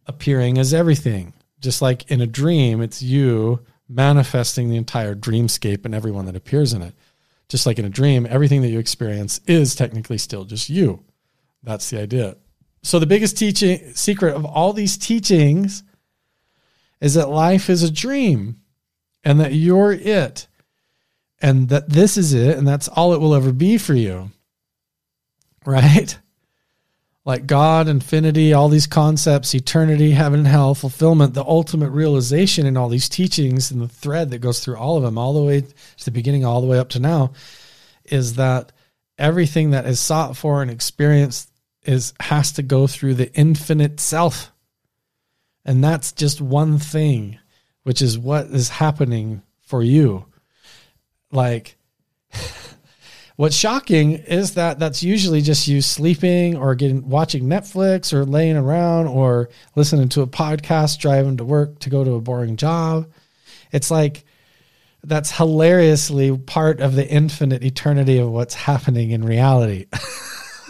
[0.08, 1.34] appearing as everything.
[1.60, 6.74] Just like in a dream, it's you manifesting the entire dreamscape and everyone that appears
[6.74, 6.96] in it.
[7.50, 11.04] Just like in a dream, everything that you experience is technically still just you.
[11.62, 12.38] That's the idea.
[12.84, 15.84] So the biggest teaching secret of all these teachings
[17.00, 18.62] is that life is a dream
[19.24, 20.48] and that you're it
[21.42, 24.32] and that this is it and that's all it will ever be for you.
[25.66, 26.18] Right?
[27.26, 32.90] like God, infinity, all these concepts, eternity, heaven hell, fulfillment, the ultimate realization in all
[32.90, 36.06] these teachings and the thread that goes through all of them, all the way to
[36.06, 37.32] the beginning, all the way up to now,
[38.06, 38.72] is that
[39.20, 41.51] everything that is sought for and experienced
[41.84, 44.52] is has to go through the infinite self.
[45.66, 47.38] And that's just one thing,
[47.84, 50.26] which is what is happening for you.
[51.32, 51.78] Like
[53.42, 58.56] What's shocking is that that's usually just you sleeping or getting watching Netflix or laying
[58.56, 63.12] around or listening to a podcast, driving to work to go to a boring job.
[63.72, 64.26] It's like
[65.04, 69.88] that's hilariously part of the infinite eternity of what's happening in reality.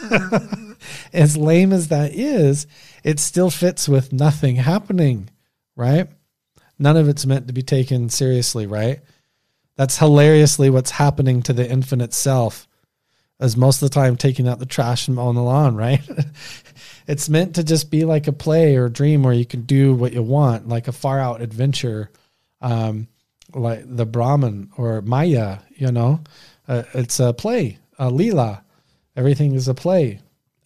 [1.13, 2.67] as lame as that is,
[3.03, 5.29] it still fits with nothing happening,
[5.75, 6.07] right?
[6.77, 8.99] None of it's meant to be taken seriously, right?
[9.75, 12.67] That's hilariously what's happening to the infinite self,
[13.39, 16.01] as most of the time taking out the trash and mowing the lawn, right?
[17.07, 19.93] it's meant to just be like a play or a dream where you can do
[19.93, 22.11] what you want, like a far out adventure,
[22.61, 23.07] um,
[23.53, 26.21] like the Brahman or Maya, you know?
[26.67, 28.63] Uh, it's a play, a lila.
[29.15, 30.19] Everything is a play,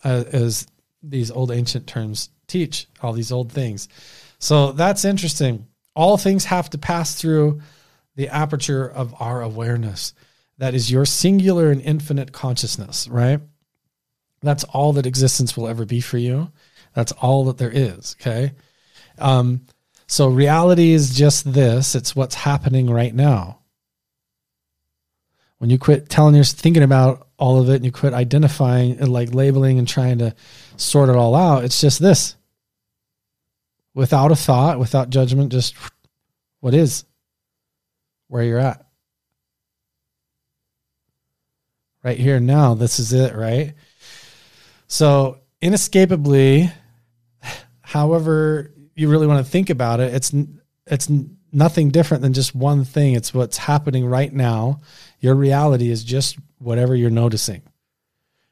[0.04, 0.68] uh, as
[1.02, 3.88] these old ancient terms teach, all these old things.
[4.40, 5.68] So that's interesting.
[5.96, 7.62] All things have to pass through
[8.16, 10.14] the aperture of our awareness.
[10.58, 13.40] That is your singular and infinite consciousness, right?
[14.42, 16.52] That's all that existence will ever be for you.
[16.94, 18.54] That's all that there is, okay?
[19.18, 19.62] Um,
[20.08, 23.60] so reality is just this it's what's happening right now.
[25.58, 29.12] When you quit telling your thinking about all of it and you quit identifying and
[29.12, 30.34] like labeling and trying to
[30.78, 32.36] sort it all out, it's just this.
[33.94, 35.76] Without a thought, without judgment, just
[36.60, 37.06] what is
[38.28, 38.86] where you're at.
[42.04, 43.74] Right here now, this is it, right?
[44.88, 46.72] So, inescapably,
[47.82, 50.34] however you really want to think about it, it's
[50.88, 51.10] it's
[51.52, 53.14] nothing different than just one thing.
[53.14, 54.82] It's what's happening right now.
[55.20, 57.62] Your reality is just whatever you're noticing.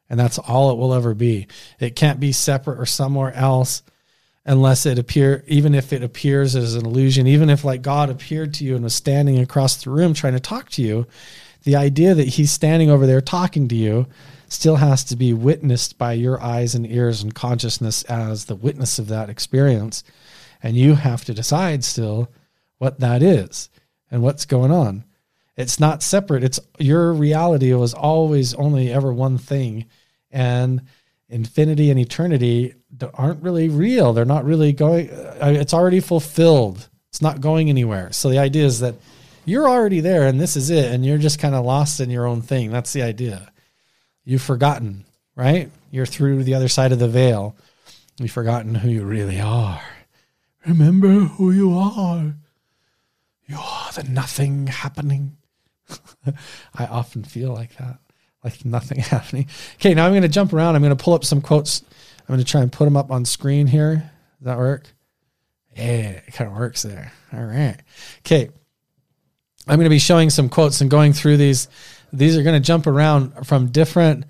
[0.09, 1.47] And that's all it will ever be.
[1.79, 3.83] It can't be separate or somewhere else
[4.45, 8.53] unless it appear even if it appears as an illusion even if like god appeared
[8.53, 11.07] to you and was standing across the room trying to talk to you
[11.63, 14.05] the idea that he's standing over there talking to you
[14.49, 18.99] still has to be witnessed by your eyes and ears and consciousness as the witness
[18.99, 20.03] of that experience
[20.61, 22.29] and you have to decide still
[22.77, 23.69] what that is
[24.11, 25.05] and what's going on
[25.55, 29.85] it's not separate it's your reality It was always only ever one thing
[30.31, 30.81] and
[31.29, 32.75] infinity and eternity
[33.13, 34.13] aren't really real.
[34.13, 36.87] They're not really going, uh, it's already fulfilled.
[37.09, 38.11] It's not going anywhere.
[38.11, 38.95] So the idea is that
[39.45, 40.91] you're already there and this is it.
[40.91, 42.71] And you're just kind of lost in your own thing.
[42.71, 43.51] That's the idea.
[44.23, 45.05] You've forgotten,
[45.35, 45.69] right?
[45.91, 47.55] You're through the other side of the veil.
[48.19, 49.81] You've forgotten who you really are.
[50.65, 52.35] Remember who you are.
[53.47, 55.37] You are the nothing happening.
[56.75, 57.99] I often feel like that,
[58.43, 59.47] like nothing happening.
[59.75, 60.75] Okay, now I'm going to jump around.
[60.75, 61.83] I'm going to pull up some quotes
[62.27, 64.09] I'm going to try and put them up on screen here.
[64.39, 64.87] Does that work?
[65.75, 67.11] Yeah, it kind of works there.
[67.33, 67.77] All right.
[68.19, 68.49] Okay.
[69.67, 71.67] I'm going to be showing some quotes and going through these.
[72.13, 74.25] These are going to jump around from different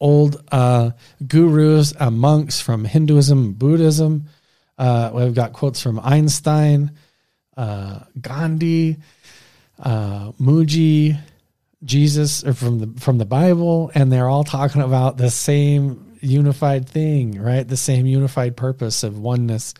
[0.00, 0.90] old uh,
[1.26, 4.26] gurus, monks from Hinduism, Buddhism.
[4.76, 6.92] Uh, we've got quotes from Einstein,
[7.56, 8.96] uh, Gandhi,
[9.80, 11.18] uh, Mooji,
[11.84, 16.88] Jesus, or from the from the Bible, and they're all talking about the same unified
[16.88, 17.66] thing, right?
[17.66, 19.74] The same unified purpose of oneness,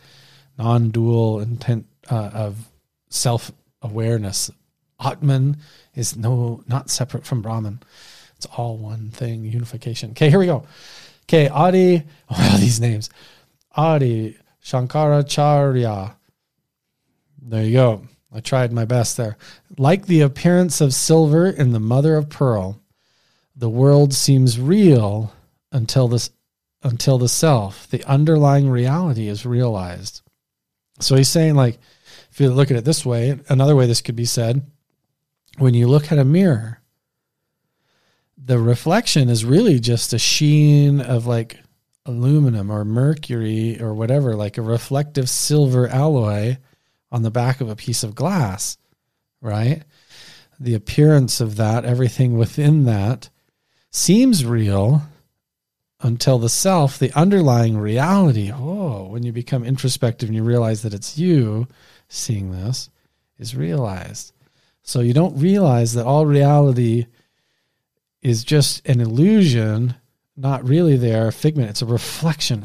[0.57, 2.69] non dual intent uh, of
[3.09, 3.51] self
[3.81, 4.49] awareness,
[5.03, 5.57] Atman
[5.95, 7.81] is no not separate from Brahman.
[8.37, 10.11] It's all one thing, unification.
[10.11, 10.65] Okay, here we go.
[11.23, 13.09] Okay, Adi, oh, these names.
[13.75, 16.15] Adi Shankaracharya.
[17.43, 18.01] There you go.
[18.33, 19.37] I tried my best there.
[19.77, 22.81] Like the appearance of silver in the mother of pearl,
[23.55, 25.33] the world seems real
[25.71, 26.29] until this
[26.83, 30.21] until the self, the underlying reality is realized.
[30.99, 31.77] So he's saying like
[32.31, 34.65] if you look at it this way, another way this could be said,
[35.57, 36.81] when you look at a mirror,
[38.37, 41.59] the reflection is really just a sheen of like
[42.05, 46.57] aluminum or mercury or whatever, like a reflective silver alloy
[47.11, 48.77] on the back of a piece of glass,
[49.41, 49.83] right?
[50.59, 53.29] The appearance of that, everything within that
[53.89, 55.03] seems real
[55.99, 60.93] until the self, the underlying reality, oh, when you become introspective and you realize that
[60.93, 61.67] it's you
[62.07, 62.89] seeing this,
[63.37, 64.33] is realized.
[64.83, 67.07] So you don't realize that all reality
[68.21, 69.95] is just an illusion,
[70.35, 71.69] not really there, a figment.
[71.69, 72.63] It's a reflection,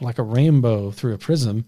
[0.00, 1.64] like a rainbow through a prism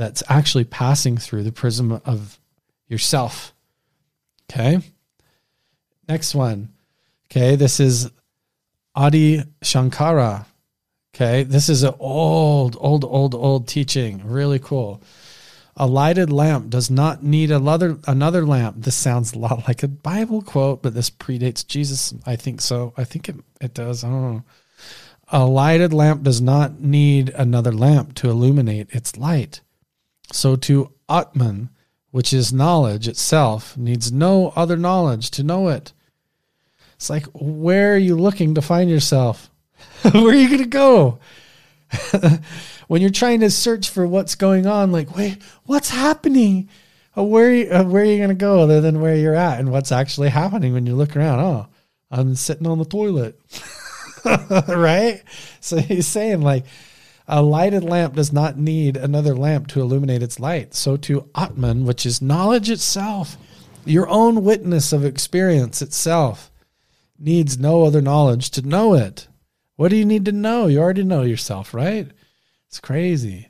[0.00, 2.40] that's actually passing through the prism of
[2.88, 3.52] yourself.
[4.50, 4.80] Okay.
[6.08, 6.70] Next one.
[7.26, 7.54] Okay.
[7.54, 8.10] This is
[8.94, 10.46] Adi Shankara.
[11.14, 11.42] Okay.
[11.42, 14.22] This is an old, old, old, old teaching.
[14.24, 15.02] Really cool.
[15.76, 18.76] A lighted lamp does not need another another lamp.
[18.78, 22.14] This sounds a lot like a Bible quote, but this predates Jesus.
[22.24, 22.94] I think so.
[22.96, 24.02] I think it, it does.
[24.02, 24.44] I don't know.
[25.28, 29.60] A lighted lamp does not need another lamp to illuminate its light.
[30.32, 31.70] So to Atman,
[32.10, 35.92] which is knowledge itself, needs no other knowledge to know it.
[36.96, 39.50] It's like, where are you looking to find yourself?
[40.12, 41.18] where are you going to go?
[42.88, 46.68] when you're trying to search for what's going on, like, wait, what's happening?
[47.16, 49.72] Uh, where, uh, where are you going to go other than where you're at and
[49.72, 51.40] what's actually happening when you look around?
[51.40, 51.66] Oh,
[52.10, 53.40] I'm sitting on the toilet.
[54.68, 55.22] right?
[55.60, 56.66] So he's saying, like,
[57.30, 60.74] a lighted lamp does not need another lamp to illuminate its light.
[60.74, 63.36] So to Atman, which is knowledge itself,
[63.84, 66.50] your own witness of experience itself,
[67.18, 69.28] needs no other knowledge to know it.
[69.76, 70.66] What do you need to know?
[70.66, 72.08] You already know yourself, right?
[72.66, 73.48] It's crazy.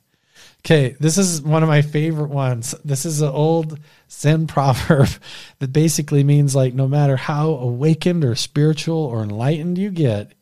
[0.61, 2.75] Okay, this is one of my favorite ones.
[2.85, 3.81] This is an old
[4.11, 5.09] Zen proverb
[5.59, 10.35] that basically means like no matter how awakened or spiritual or enlightened you get,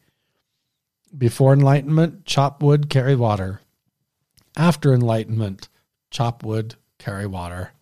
[1.17, 3.61] before enlightenment, chop wood, carry water.
[4.57, 5.69] After enlightenment,
[6.11, 7.73] chop wood, carry water.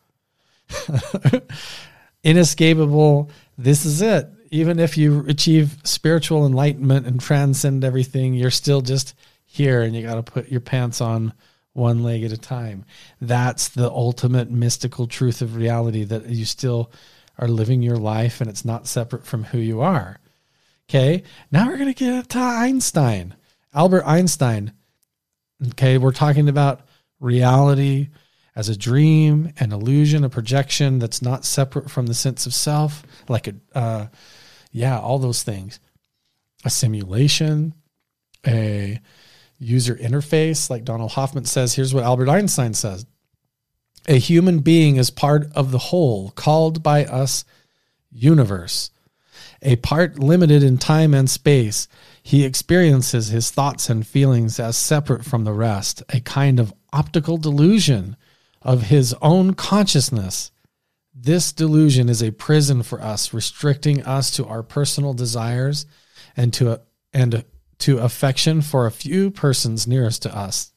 [2.24, 8.81] Inescapable, this is it even if you achieve spiritual enlightenment and transcend everything, you're still
[8.81, 11.32] just here and you got to put your pants on
[11.73, 12.85] one leg at a time.
[13.20, 16.90] That's the ultimate mystical truth of reality that you still
[17.39, 20.19] are living your life and it's not separate from who you are.
[20.88, 23.34] Okay, now we're going to get to Einstein,
[23.74, 24.72] Albert Einstein.
[25.70, 26.82] Okay, we're talking about
[27.18, 28.10] reality
[28.54, 33.02] as a dream, an illusion, a projection that's not separate from the sense of self,
[33.28, 34.06] like a uh,
[34.70, 35.80] yeah, all those things.
[36.64, 37.74] A simulation,
[38.46, 39.00] a
[39.58, 41.74] user interface, like Donald Hoffman says.
[41.74, 43.06] Here's what Albert Einstein says
[44.06, 47.44] A human being is part of the whole, called by us
[48.12, 48.90] universe.
[49.62, 51.88] A part limited in time and space,
[52.22, 57.36] he experiences his thoughts and feelings as separate from the rest, a kind of optical
[57.38, 58.16] delusion
[58.62, 60.50] of his own consciousness
[61.18, 65.86] this delusion is a prison for us, restricting us to our personal desires
[66.36, 66.82] and to
[67.14, 67.44] and
[67.78, 70.72] to affection for a few persons nearest to us.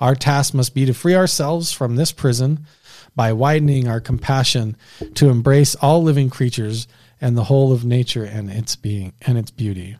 [0.00, 2.66] Our task must be to free ourselves from this prison
[3.14, 4.76] by widening our compassion
[5.14, 6.88] to embrace all living creatures
[7.24, 9.96] and the whole of nature and its being and its beauty.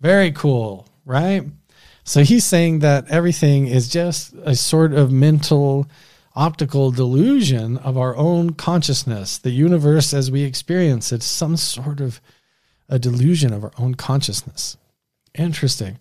[0.00, 1.44] Very cool, right?
[2.02, 5.86] So he's saying that everything is just a sort of mental
[6.34, 9.38] optical delusion of our own consciousness.
[9.38, 12.20] The universe as we experience it's some sort of
[12.88, 14.76] a delusion of our own consciousness.
[15.34, 15.96] Interesting.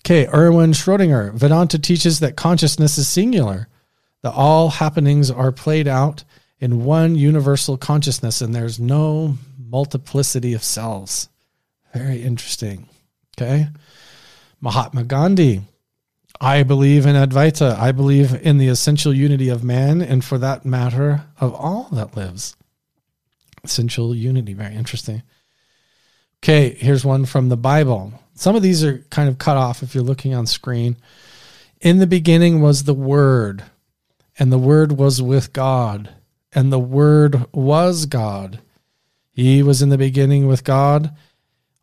[0.00, 1.34] Okay, Erwin Schrödinger.
[1.34, 3.68] Vedanta teaches that consciousness is singular,
[4.22, 6.24] that all happenings are played out
[6.58, 9.36] in one universal consciousness and there's no
[9.70, 11.28] multiplicity of cells.
[11.94, 12.88] Very interesting.
[13.36, 13.68] Okay.
[14.60, 15.62] Mahatma Gandhi.
[16.40, 17.76] I believe in Advaita.
[17.76, 22.16] I believe in the essential unity of man and, for that matter, of all that
[22.16, 22.56] lives.
[23.64, 24.52] Essential unity.
[24.52, 25.22] Very interesting.
[26.42, 28.12] Okay, here's one from the Bible.
[28.34, 30.96] Some of these are kind of cut off if you're looking on screen.
[31.80, 33.64] In the beginning was the Word,
[34.38, 36.14] and the Word was with God,
[36.52, 38.60] and the Word was God.
[39.38, 41.14] He was in the beginning with God.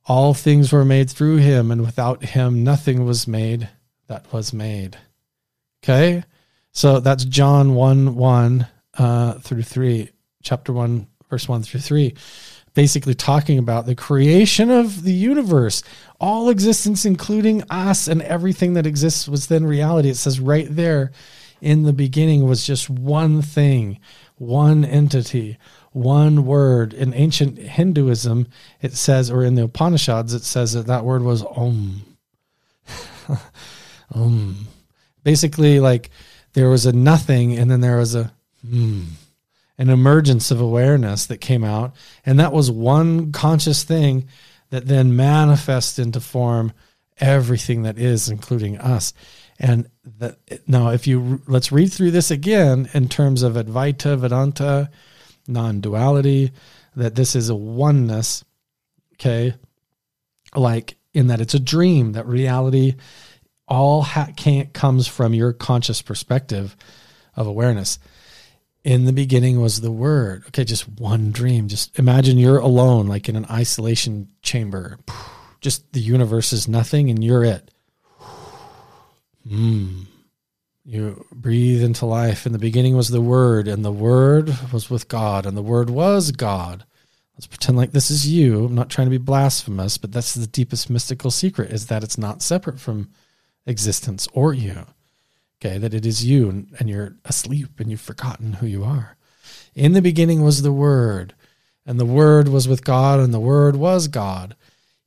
[0.07, 3.69] All things were made through him, and without him nothing was made
[4.07, 4.98] that was made.
[5.82, 6.26] Okay?
[6.73, 8.68] So that's John 1 1
[8.98, 10.10] uh, through 3,
[10.44, 12.14] chapter 1, verse 1 through 3.
[12.73, 15.82] Basically, talking about the creation of the universe.
[16.19, 20.10] All existence, including us and everything that exists, was then reality.
[20.10, 21.14] It says right there
[21.61, 24.02] in the beginning was just one thing,
[24.36, 25.57] one entity,
[25.95, 26.93] one word.
[26.93, 28.47] In ancient Hinduism,
[28.81, 32.03] it says, or in the Upanishads, it says that that word was Om.
[34.13, 34.67] Om.
[35.23, 36.09] Basically, like
[36.53, 38.31] there was a nothing and then there was a
[38.67, 39.03] hmm,
[39.77, 41.95] an emergence of awareness that came out.
[42.26, 44.27] And that was one conscious thing
[44.69, 46.73] that then manifests into form
[47.19, 49.13] everything that is, including us.
[49.59, 54.89] And that now, if you let's read through this again in terms of Advaita Vedanta,
[55.47, 56.51] non duality,
[56.95, 58.43] that this is a oneness,
[59.13, 59.53] okay?
[60.55, 62.95] Like in that it's a dream, that reality
[63.67, 66.76] all ha- can't comes from your conscious perspective
[67.35, 67.99] of awareness.
[68.84, 70.43] In the beginning was the word.
[70.47, 71.67] Okay, just one dream.
[71.67, 74.99] Just imagine you're alone, like in an isolation chamber.
[75.59, 77.72] Just the universe is nothing and you're it.
[79.47, 80.05] Mm.
[80.87, 82.45] You breathe into life.
[82.45, 85.89] In the beginning was the Word, and the Word was with God, and the Word
[85.89, 86.85] was God.
[87.35, 88.65] Let's pretend like this is you.
[88.65, 92.19] I'm not trying to be blasphemous, but that's the deepest mystical secret is that it's
[92.19, 93.09] not separate from
[93.65, 94.85] existence or you.
[95.59, 99.17] Okay, that it is you and, and you're asleep and you've forgotten who you are.
[99.73, 101.33] In the beginning was the Word,
[101.83, 104.55] and the Word was with God, and the Word was God.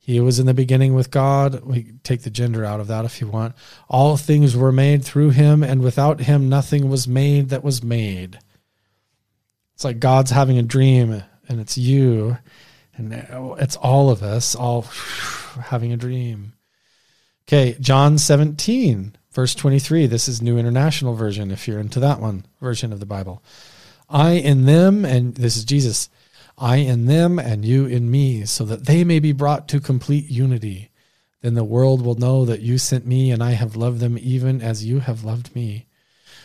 [0.09, 1.63] He was in the beginning with God.
[1.63, 3.53] We take the gender out of that if you want.
[3.87, 8.39] All things were made through him, and without him nothing was made that was made.
[9.75, 12.39] It's like God's having a dream, and it's you,
[12.97, 13.13] and
[13.59, 14.81] it's all of us all
[15.65, 16.53] having a dream.
[17.47, 20.07] Okay, John 17, verse 23.
[20.07, 23.43] This is New International Version, if you're into that one version of the Bible.
[24.09, 26.09] I in them, and this is Jesus
[26.59, 30.29] I in them and you in me, so that they may be brought to complete
[30.29, 30.91] unity.
[31.41, 34.61] Then the world will know that you sent me and I have loved them even
[34.61, 35.87] as you have loved me.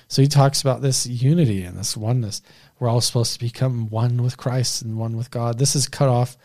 [0.06, 2.42] So he talks about this unity and this oneness.
[2.78, 5.58] We're all supposed to become one with Christ and one with God.
[5.58, 6.36] This is cut off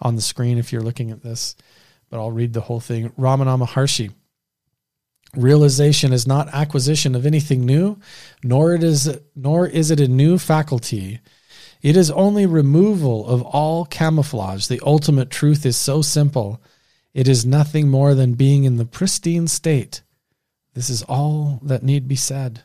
[0.00, 1.56] on the screen if you're looking at this,
[2.10, 3.10] but I'll read the whole thing.
[3.10, 4.12] Ramana Maharshi.
[5.34, 7.98] Realization is not acquisition of anything new,
[8.42, 11.20] nor it is nor is it a new faculty
[11.82, 14.66] it is only removal of all camouflage.
[14.66, 16.60] The ultimate truth is so simple.
[17.14, 20.02] It is nothing more than being in the pristine state.
[20.74, 22.62] This is all that need be said.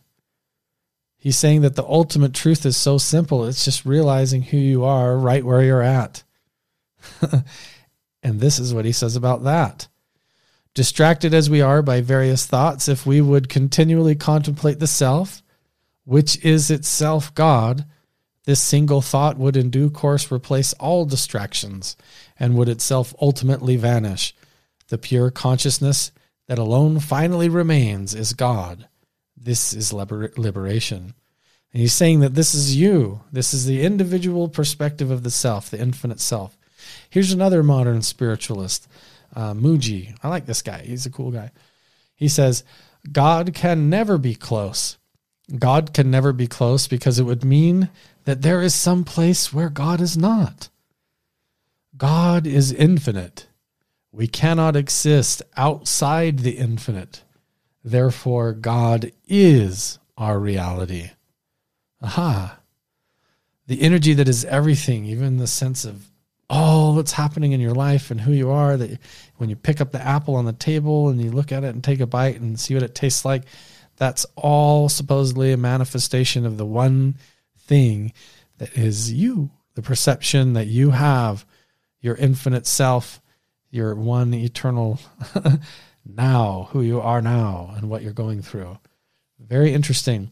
[1.17, 3.45] He's saying that the ultimate truth is so simple.
[3.45, 6.23] It's just realizing who you are right where you're at.
[8.23, 9.87] and this is what he says about that.
[10.73, 15.43] Distracted as we are by various thoughts, if we would continually contemplate the self,
[16.03, 17.85] which is itself God,
[18.45, 21.95] this single thought would in due course replace all distractions
[22.39, 24.35] and would itself ultimately vanish.
[24.89, 26.11] The pure consciousness
[26.47, 28.87] that alone finally remains is God.
[29.37, 31.13] This is liber- liberation.
[31.71, 33.21] And he's saying that this is you.
[33.31, 36.57] This is the individual perspective of the self, the infinite self.
[37.09, 38.87] Here's another modern spiritualist,
[39.35, 40.15] uh, Mooji.
[40.21, 40.83] I like this guy.
[40.83, 41.51] He's a cool guy.
[42.15, 42.63] He says,
[43.11, 44.97] God can never be close.
[45.57, 47.89] God can never be close because it would mean
[48.25, 50.69] that there is some place where God is not.
[51.97, 53.47] God is infinite.
[54.11, 57.23] We cannot exist outside the infinite.
[57.83, 61.11] Therefore, God is our reality.
[62.01, 62.59] Aha.
[63.67, 66.09] The energy that is everything, even the sense of
[66.49, 68.99] all that's happening in your life and who you are, that
[69.37, 71.83] when you pick up the apple on the table and you look at it and
[71.83, 73.43] take a bite and see what it tastes like,
[74.03, 77.15] that's all supposedly a manifestation of the one
[77.57, 78.11] thing
[78.57, 81.45] that is you, the perception that you have,
[82.01, 83.21] your infinite self,
[83.71, 84.99] your one eternal
[86.05, 88.77] now, who you are now, and what you're going through.
[89.39, 90.31] Very interesting.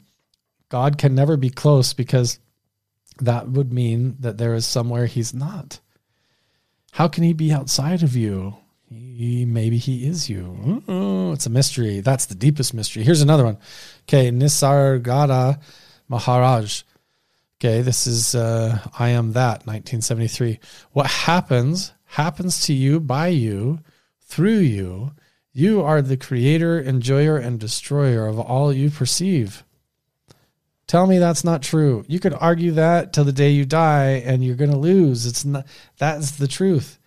[0.68, 2.39] God can never be close because
[3.22, 5.80] that would mean that there is somewhere he's not.
[6.91, 8.57] How can he be outside of you?
[9.45, 10.84] Maybe he is you.
[11.34, 11.99] It's a mystery.
[11.99, 13.03] That's the deepest mystery.
[13.03, 13.57] Here's another one.
[14.03, 15.60] Okay, Nisargadatta
[16.07, 16.84] Maharaj.
[17.60, 20.60] Okay, this is uh, I Am That, 1973.
[20.93, 23.80] What happens, happens to you by you,
[24.22, 25.11] through you.
[25.53, 29.64] You are the creator, enjoyer, and destroyer of all you perceive.
[30.88, 32.03] Tell me that's not true.
[32.07, 35.26] You could argue that till the day you die and you're going to lose.
[35.26, 35.65] It's not
[35.98, 36.99] that's the truth.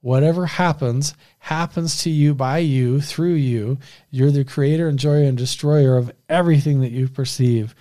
[0.00, 1.14] Whatever happens,
[1.48, 3.78] happens to you by you, through you.
[4.10, 7.74] You're the creator, enjoyer, and destroyer of everything that you perceive.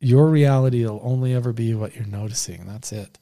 [0.00, 2.66] Your reality will only ever be what you're noticing.
[2.66, 3.18] That's it.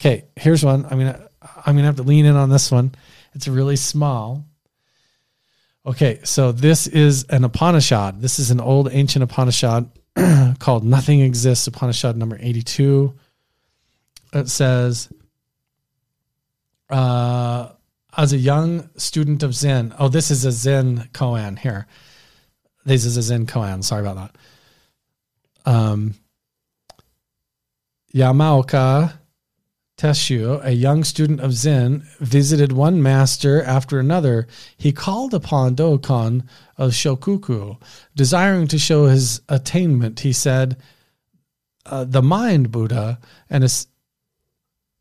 [0.00, 0.84] Okay, here's one.
[0.86, 2.96] I'm gonna I'm gonna have to lean in on this one.
[3.32, 4.44] It's really small.
[5.86, 8.20] Okay, so this is an Upanishad.
[8.20, 9.88] This is an old ancient Upanishad
[10.58, 13.14] called Nothing Exists, Upanishad number 82.
[14.32, 15.08] It says,
[16.90, 17.68] uh,
[18.16, 21.86] as a young student of Zen, oh, this is a Zen koan here.
[22.84, 23.84] This is a Zen koan.
[23.84, 24.32] Sorry about
[25.64, 25.70] that.
[25.70, 26.14] Um,
[28.14, 29.18] Yamaoka
[29.98, 34.46] Tesshu, a young student of Zen, visited one master after another.
[34.76, 37.80] He called upon Dokkan of Shokoku,
[38.14, 40.20] desiring to show his attainment.
[40.20, 40.76] He said,
[41.86, 43.18] uh, "The mind, Buddha,
[43.48, 43.64] and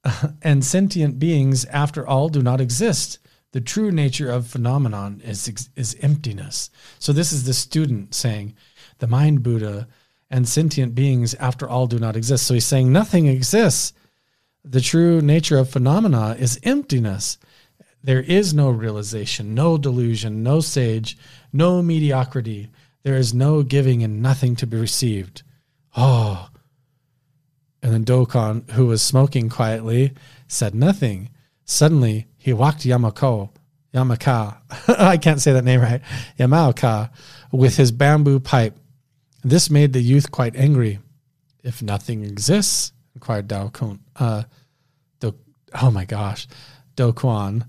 [0.42, 3.20] and sentient beings, after all, do not exist.
[3.52, 6.70] The true nature of phenomenon is is emptiness."
[7.00, 8.56] So this is the student saying,
[9.00, 9.88] "The mind, Buddha,
[10.30, 13.94] and sentient beings, after all, do not exist." So he's saying nothing exists
[14.68, 17.38] the true nature of phenomena is emptiness.
[18.04, 21.18] There is no realization, no delusion, no sage,
[21.54, 22.70] no mediocrity.
[23.04, 25.44] There is no giving and nothing to be received.
[25.96, 26.50] Oh.
[27.86, 30.14] And then Dokkan, who was smoking quietly,
[30.48, 31.30] said nothing.
[31.66, 33.52] Suddenly, he walked Yamako,
[33.94, 34.58] Yamaka,
[35.00, 36.02] I can't say that name right,
[36.40, 37.12] Yamaoka,
[37.52, 38.76] with his bamboo pipe.
[39.44, 40.98] This made the youth quite angry.
[41.64, 44.00] If nothing exists, inquired Dao Kun.
[44.16, 44.46] Uh,
[45.20, 45.36] Do,
[45.80, 46.48] oh my gosh,
[46.96, 47.68] Do Kwon,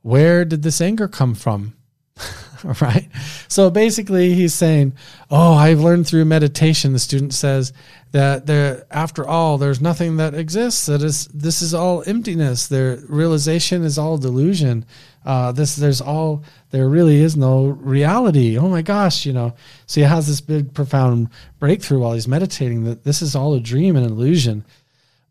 [0.00, 1.74] where did this anger come from?
[2.80, 3.08] right?
[3.48, 4.94] So basically, he's saying,
[5.30, 7.72] Oh, I've learned through meditation, the student says,
[8.12, 10.86] that there, after all, there's nothing that exists.
[10.86, 12.68] That is, this is all emptiness.
[12.68, 14.86] Their realization is all delusion.
[15.24, 18.56] Uh, this, there's all, there really is no reality.
[18.56, 19.54] Oh my gosh, you know.
[19.86, 21.28] So he has this big, profound
[21.58, 24.64] breakthrough while he's meditating that this is all a dream and illusion.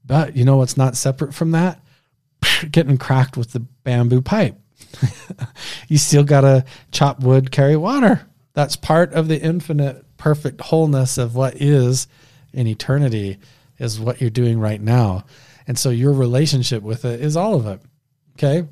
[0.06, 1.80] But you know what's not separate from that?
[2.72, 4.60] Getting cracked with the bamboo pipe.
[5.88, 8.28] you still got to chop wood, carry water.
[8.54, 12.08] That's part of the infinite, perfect wholeness of what is
[12.54, 13.38] in eternity,
[13.80, 15.26] is what you're doing right now.
[15.68, 17.82] And so your relationship with it is all of it.
[18.34, 18.68] Okay.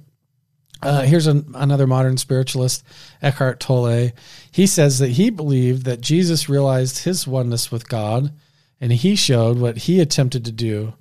[0.83, 2.83] Uh, here's an, another modern spiritualist,
[3.21, 4.09] Eckhart Tolle.
[4.51, 8.33] He says that he believed that Jesus realized his oneness with God,
[8.79, 10.95] and he showed what he attempted to do.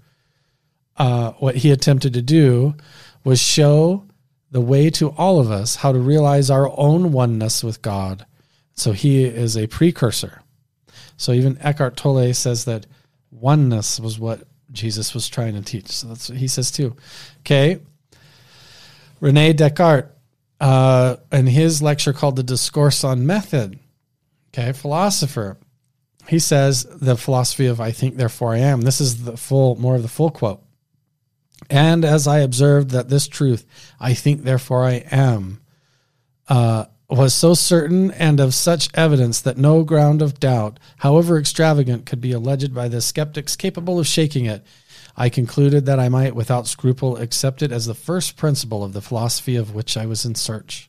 [0.98, 2.74] Uh, what he attempted to do
[3.24, 4.04] was show
[4.50, 8.26] the way to all of us how to realize our own oneness with God.
[8.74, 10.42] So he is a precursor.
[11.16, 12.86] So even Eckhart Tolle says that
[13.30, 15.88] oneness was what Jesus was trying to teach.
[15.88, 16.96] So that's what he says too.
[17.40, 17.80] Okay.
[19.20, 20.08] Rene Descartes,
[20.60, 23.78] uh, in his lecture called The Discourse on Method,
[24.48, 25.58] okay, philosopher,
[26.28, 28.82] he says the philosophy of I think, therefore I am.
[28.82, 30.62] This is the full, more of the full quote.
[31.70, 33.64] And as I observed that this truth,
[34.00, 35.60] I think, therefore I am,
[36.48, 42.06] uh, was so certain and of such evidence that no ground of doubt, however extravagant,
[42.06, 44.64] could be alleged by the skeptics capable of shaking it,
[45.16, 49.00] I concluded that I might without scruple accept it as the first principle of the
[49.00, 50.88] philosophy of which I was in search.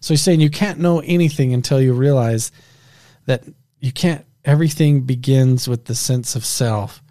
[0.00, 2.52] So he's saying you can't know anything until you realize
[3.24, 3.44] that
[3.80, 7.02] you can't, everything begins with the sense of self.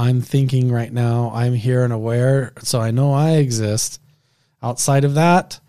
[0.00, 4.00] I'm thinking right now, I'm here and aware, so I know I exist.
[4.62, 5.60] Outside of that,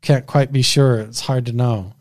[0.00, 0.98] can't quite be sure.
[0.98, 1.94] It's hard to know.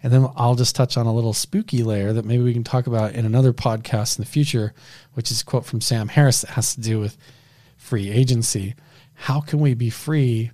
[0.00, 2.86] And then I'll just touch on a little spooky layer that maybe we can talk
[2.86, 4.72] about in another podcast in the future,
[5.14, 7.18] which is a quote from Sam Harris that has to do with
[7.76, 8.76] free agency.
[9.14, 10.52] How can we be free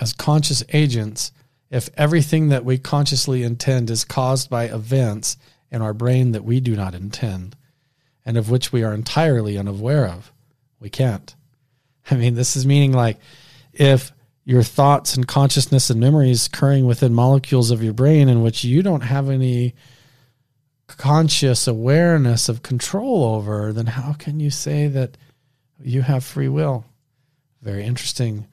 [0.00, 1.32] as conscious agents
[1.68, 5.36] if everything that we consciously intend is caused by events
[5.68, 7.56] in our brain that we do not intend
[8.24, 10.32] and of which we are entirely unaware of?
[10.78, 11.34] We can't.
[12.10, 13.18] I mean, this is meaning like
[13.72, 14.12] if
[14.44, 18.82] your thoughts and consciousness and memories occurring within molecules of your brain in which you
[18.82, 19.74] don't have any
[20.88, 25.16] conscious awareness of control over, then how can you say that
[25.82, 26.84] you have free will?
[27.62, 28.46] Very interesting.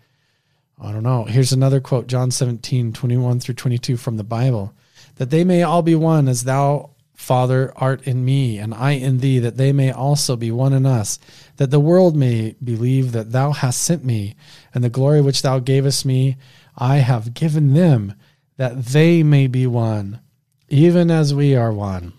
[0.79, 1.23] I don't know.
[1.23, 4.73] Here's another quote John 17, 21 through 22 from the Bible.
[5.15, 9.17] That they may all be one as thou Father, art in me, and I in
[9.17, 11.17] thee, that they may also be one in us,
[11.57, 14.35] that the world may believe that thou hast sent me,
[14.71, 16.37] and the glory which thou gavest me,
[16.77, 18.13] I have given them,
[18.57, 20.21] that they may be one,
[20.69, 22.13] even as we are one.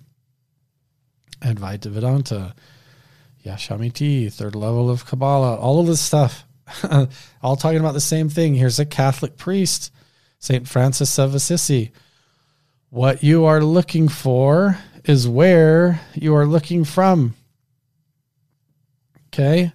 [1.43, 2.55] Advaita Vedanta,
[3.45, 6.45] Yesh Amiti, third level of Kabbalah, all of this stuff,
[7.41, 8.57] all talking about the same thing.
[8.57, 9.93] Here's a Catholic priest,
[10.41, 10.67] St.
[10.67, 11.93] Francis of Assisi.
[12.91, 17.35] What you are looking for is where you are looking from.
[19.29, 19.73] Okay.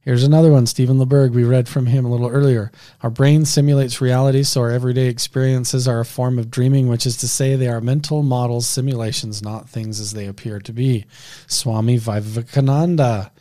[0.00, 1.32] Here's another one, Stephen LaBerge.
[1.32, 2.70] We read from him a little earlier.
[3.02, 7.16] Our brain simulates reality, so our everyday experiences are a form of dreaming, which is
[7.16, 11.06] to say they are mental models, simulations, not things as they appear to be.
[11.48, 13.32] Swami Vivekananda,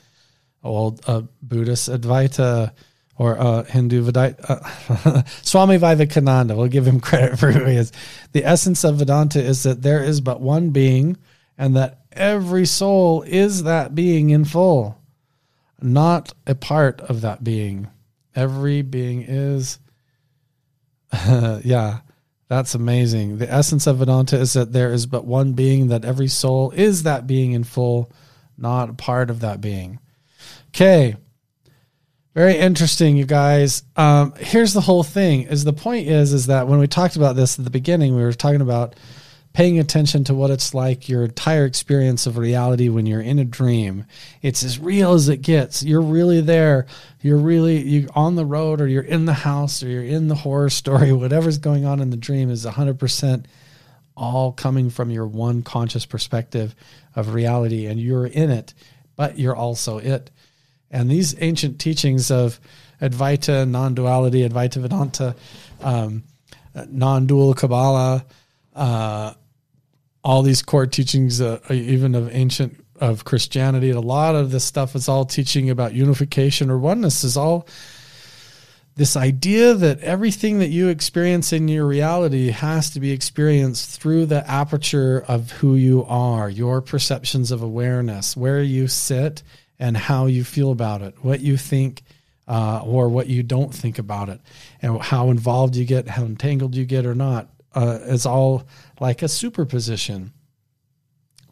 [0.63, 2.71] old uh, Buddhist Advaita
[3.17, 6.55] or uh, Hindu Vedanta, uh, Swami Vivekananda.
[6.55, 7.91] We'll give him credit for who he is.
[8.33, 11.17] The essence of Vedanta is that there is but one being,
[11.57, 14.97] and that every soul is that being in full
[15.81, 17.87] not a part of that being.
[18.35, 19.79] Every being is.
[21.63, 21.99] yeah,
[22.47, 23.37] that's amazing.
[23.37, 27.03] The essence of Vedanta is that there is but one being, that every soul is
[27.03, 28.11] that being in full,
[28.57, 29.99] not a part of that being.
[30.69, 31.15] Okay.
[32.35, 33.83] Very interesting, you guys.
[33.95, 35.43] Um, here's the whole thing.
[35.43, 38.23] Is the point is is that when we talked about this at the beginning, we
[38.23, 38.95] were talking about
[39.53, 43.45] paying attention to what it's like your entire experience of reality when you're in a
[43.45, 44.05] dream
[44.41, 46.85] it's as real as it gets you're really there
[47.21, 50.35] you're really you're on the road or you're in the house or you're in the
[50.35, 53.45] horror story whatever's going on in the dream is 100%
[54.17, 56.75] all coming from your one conscious perspective
[57.15, 58.73] of reality and you're in it
[59.15, 60.31] but you're also it
[60.95, 62.59] and these ancient teachings of
[63.01, 65.35] advaita non-duality advaita vedanta
[65.81, 66.23] um,
[66.89, 68.25] non-dual kabbalah
[68.75, 69.33] uh,
[70.25, 74.95] all these core teachings, uh, even of ancient of Christianity, a lot of this stuff
[74.95, 77.23] is all teaching about unification or oneness.
[77.23, 77.67] Is all
[78.95, 84.25] this idea that everything that you experience in your reality has to be experienced through
[84.25, 89.43] the aperture of who you are, your perceptions of awareness, where you sit,
[89.79, 92.03] and how you feel about it, what you think.
[92.47, 94.39] Uh, or what you don't think about it,
[94.79, 98.67] and how involved you get, how entangled you get or not, uh, is all
[98.99, 100.31] like a superposition,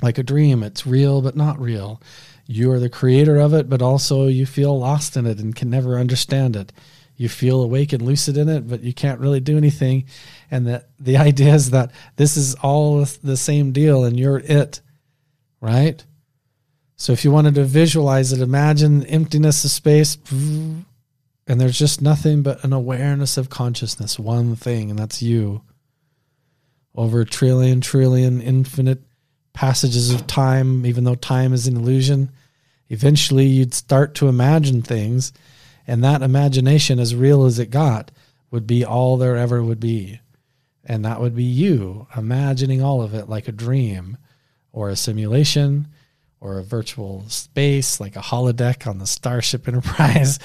[0.03, 0.63] like a dream.
[0.63, 1.99] It's real but not real.
[2.45, 5.69] You are the creator of it, but also you feel lost in it and can
[5.69, 6.71] never understand it.
[7.15, 10.05] You feel awake and lucid in it, but you can't really do anything.
[10.49, 14.81] And that the idea is that this is all the same deal and you're it,
[15.61, 16.03] right?
[17.03, 20.85] So if you wanted to visualize it, imagine emptiness of space, and
[21.45, 25.63] there's just nothing but an awareness of consciousness, one thing, and that's you
[26.95, 29.01] over a trillion, trillion, infinite
[29.51, 32.31] passages of time, even though time is an illusion.
[32.87, 35.33] Eventually, you'd start to imagine things,
[35.85, 38.11] and that imagination, as real as it got,
[38.49, 40.21] would be all there ever would be.
[40.85, 44.17] And that would be you imagining all of it like a dream
[44.71, 45.89] or a simulation
[46.43, 50.39] or a virtual space like a holodeck on the Starship Enterprise.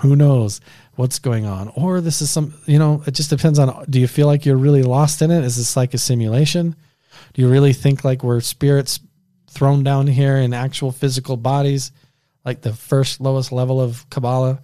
[0.00, 0.60] Who knows?
[0.96, 1.68] what's going on?
[1.74, 4.56] Or this is some you know it just depends on do you feel like you're
[4.56, 5.44] really lost in it?
[5.44, 6.76] Is this like a simulation?
[7.32, 9.00] Do you really think like we're spirits
[9.48, 11.92] thrown down here in actual physical bodies?
[12.44, 14.60] Like the first lowest level of kabbalah?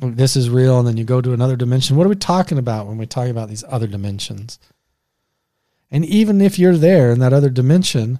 [0.00, 1.96] This is real and then you go to another dimension.
[1.96, 4.58] What are we talking about when we talk about these other dimensions?
[5.90, 8.18] And even if you're there in that other dimension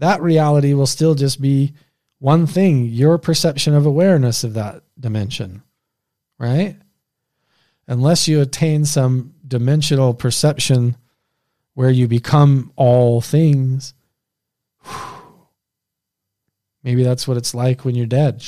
[0.00, 1.72] that reality will still just be
[2.18, 5.62] one thing your perception of awareness of that dimension
[6.40, 6.74] right?
[7.86, 10.96] Unless you attain some dimensional perception
[11.74, 13.94] where you become all things.
[16.82, 18.42] Maybe that's what it's like when you're dead.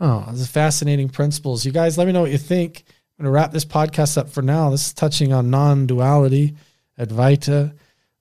[0.00, 1.66] Oh, these fascinating principles.
[1.66, 2.84] You guys, let me know what you think.
[3.18, 4.70] I'm going to wrap this podcast up for now.
[4.70, 6.54] This is touching on non duality,
[6.98, 7.74] Advaita,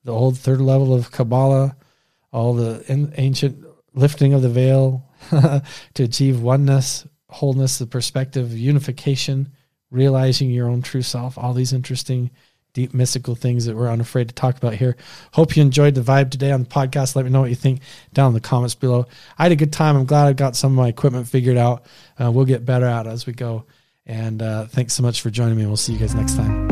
[0.04, 1.76] the old third level of Kabbalah,
[2.32, 2.84] all the
[3.18, 9.52] ancient lifting of the veil to achieve oneness wholeness, the perspective, unification,
[9.92, 12.32] realizing your own true self, all these interesting,
[12.74, 14.96] deep, mystical things that we're unafraid to talk about here.
[15.34, 17.16] Hope you enjoyed the vibe today on the podcast.
[17.16, 17.82] Let me know what you think
[18.14, 19.08] down in the comments below.
[19.38, 19.96] I had a good time.
[19.96, 21.86] I'm glad I got some of my equipment figured out.
[22.22, 23.66] Uh, we'll get better at it as we go.
[24.06, 25.66] And uh, thanks so much for joining me.
[25.66, 26.69] We'll see you guys next time.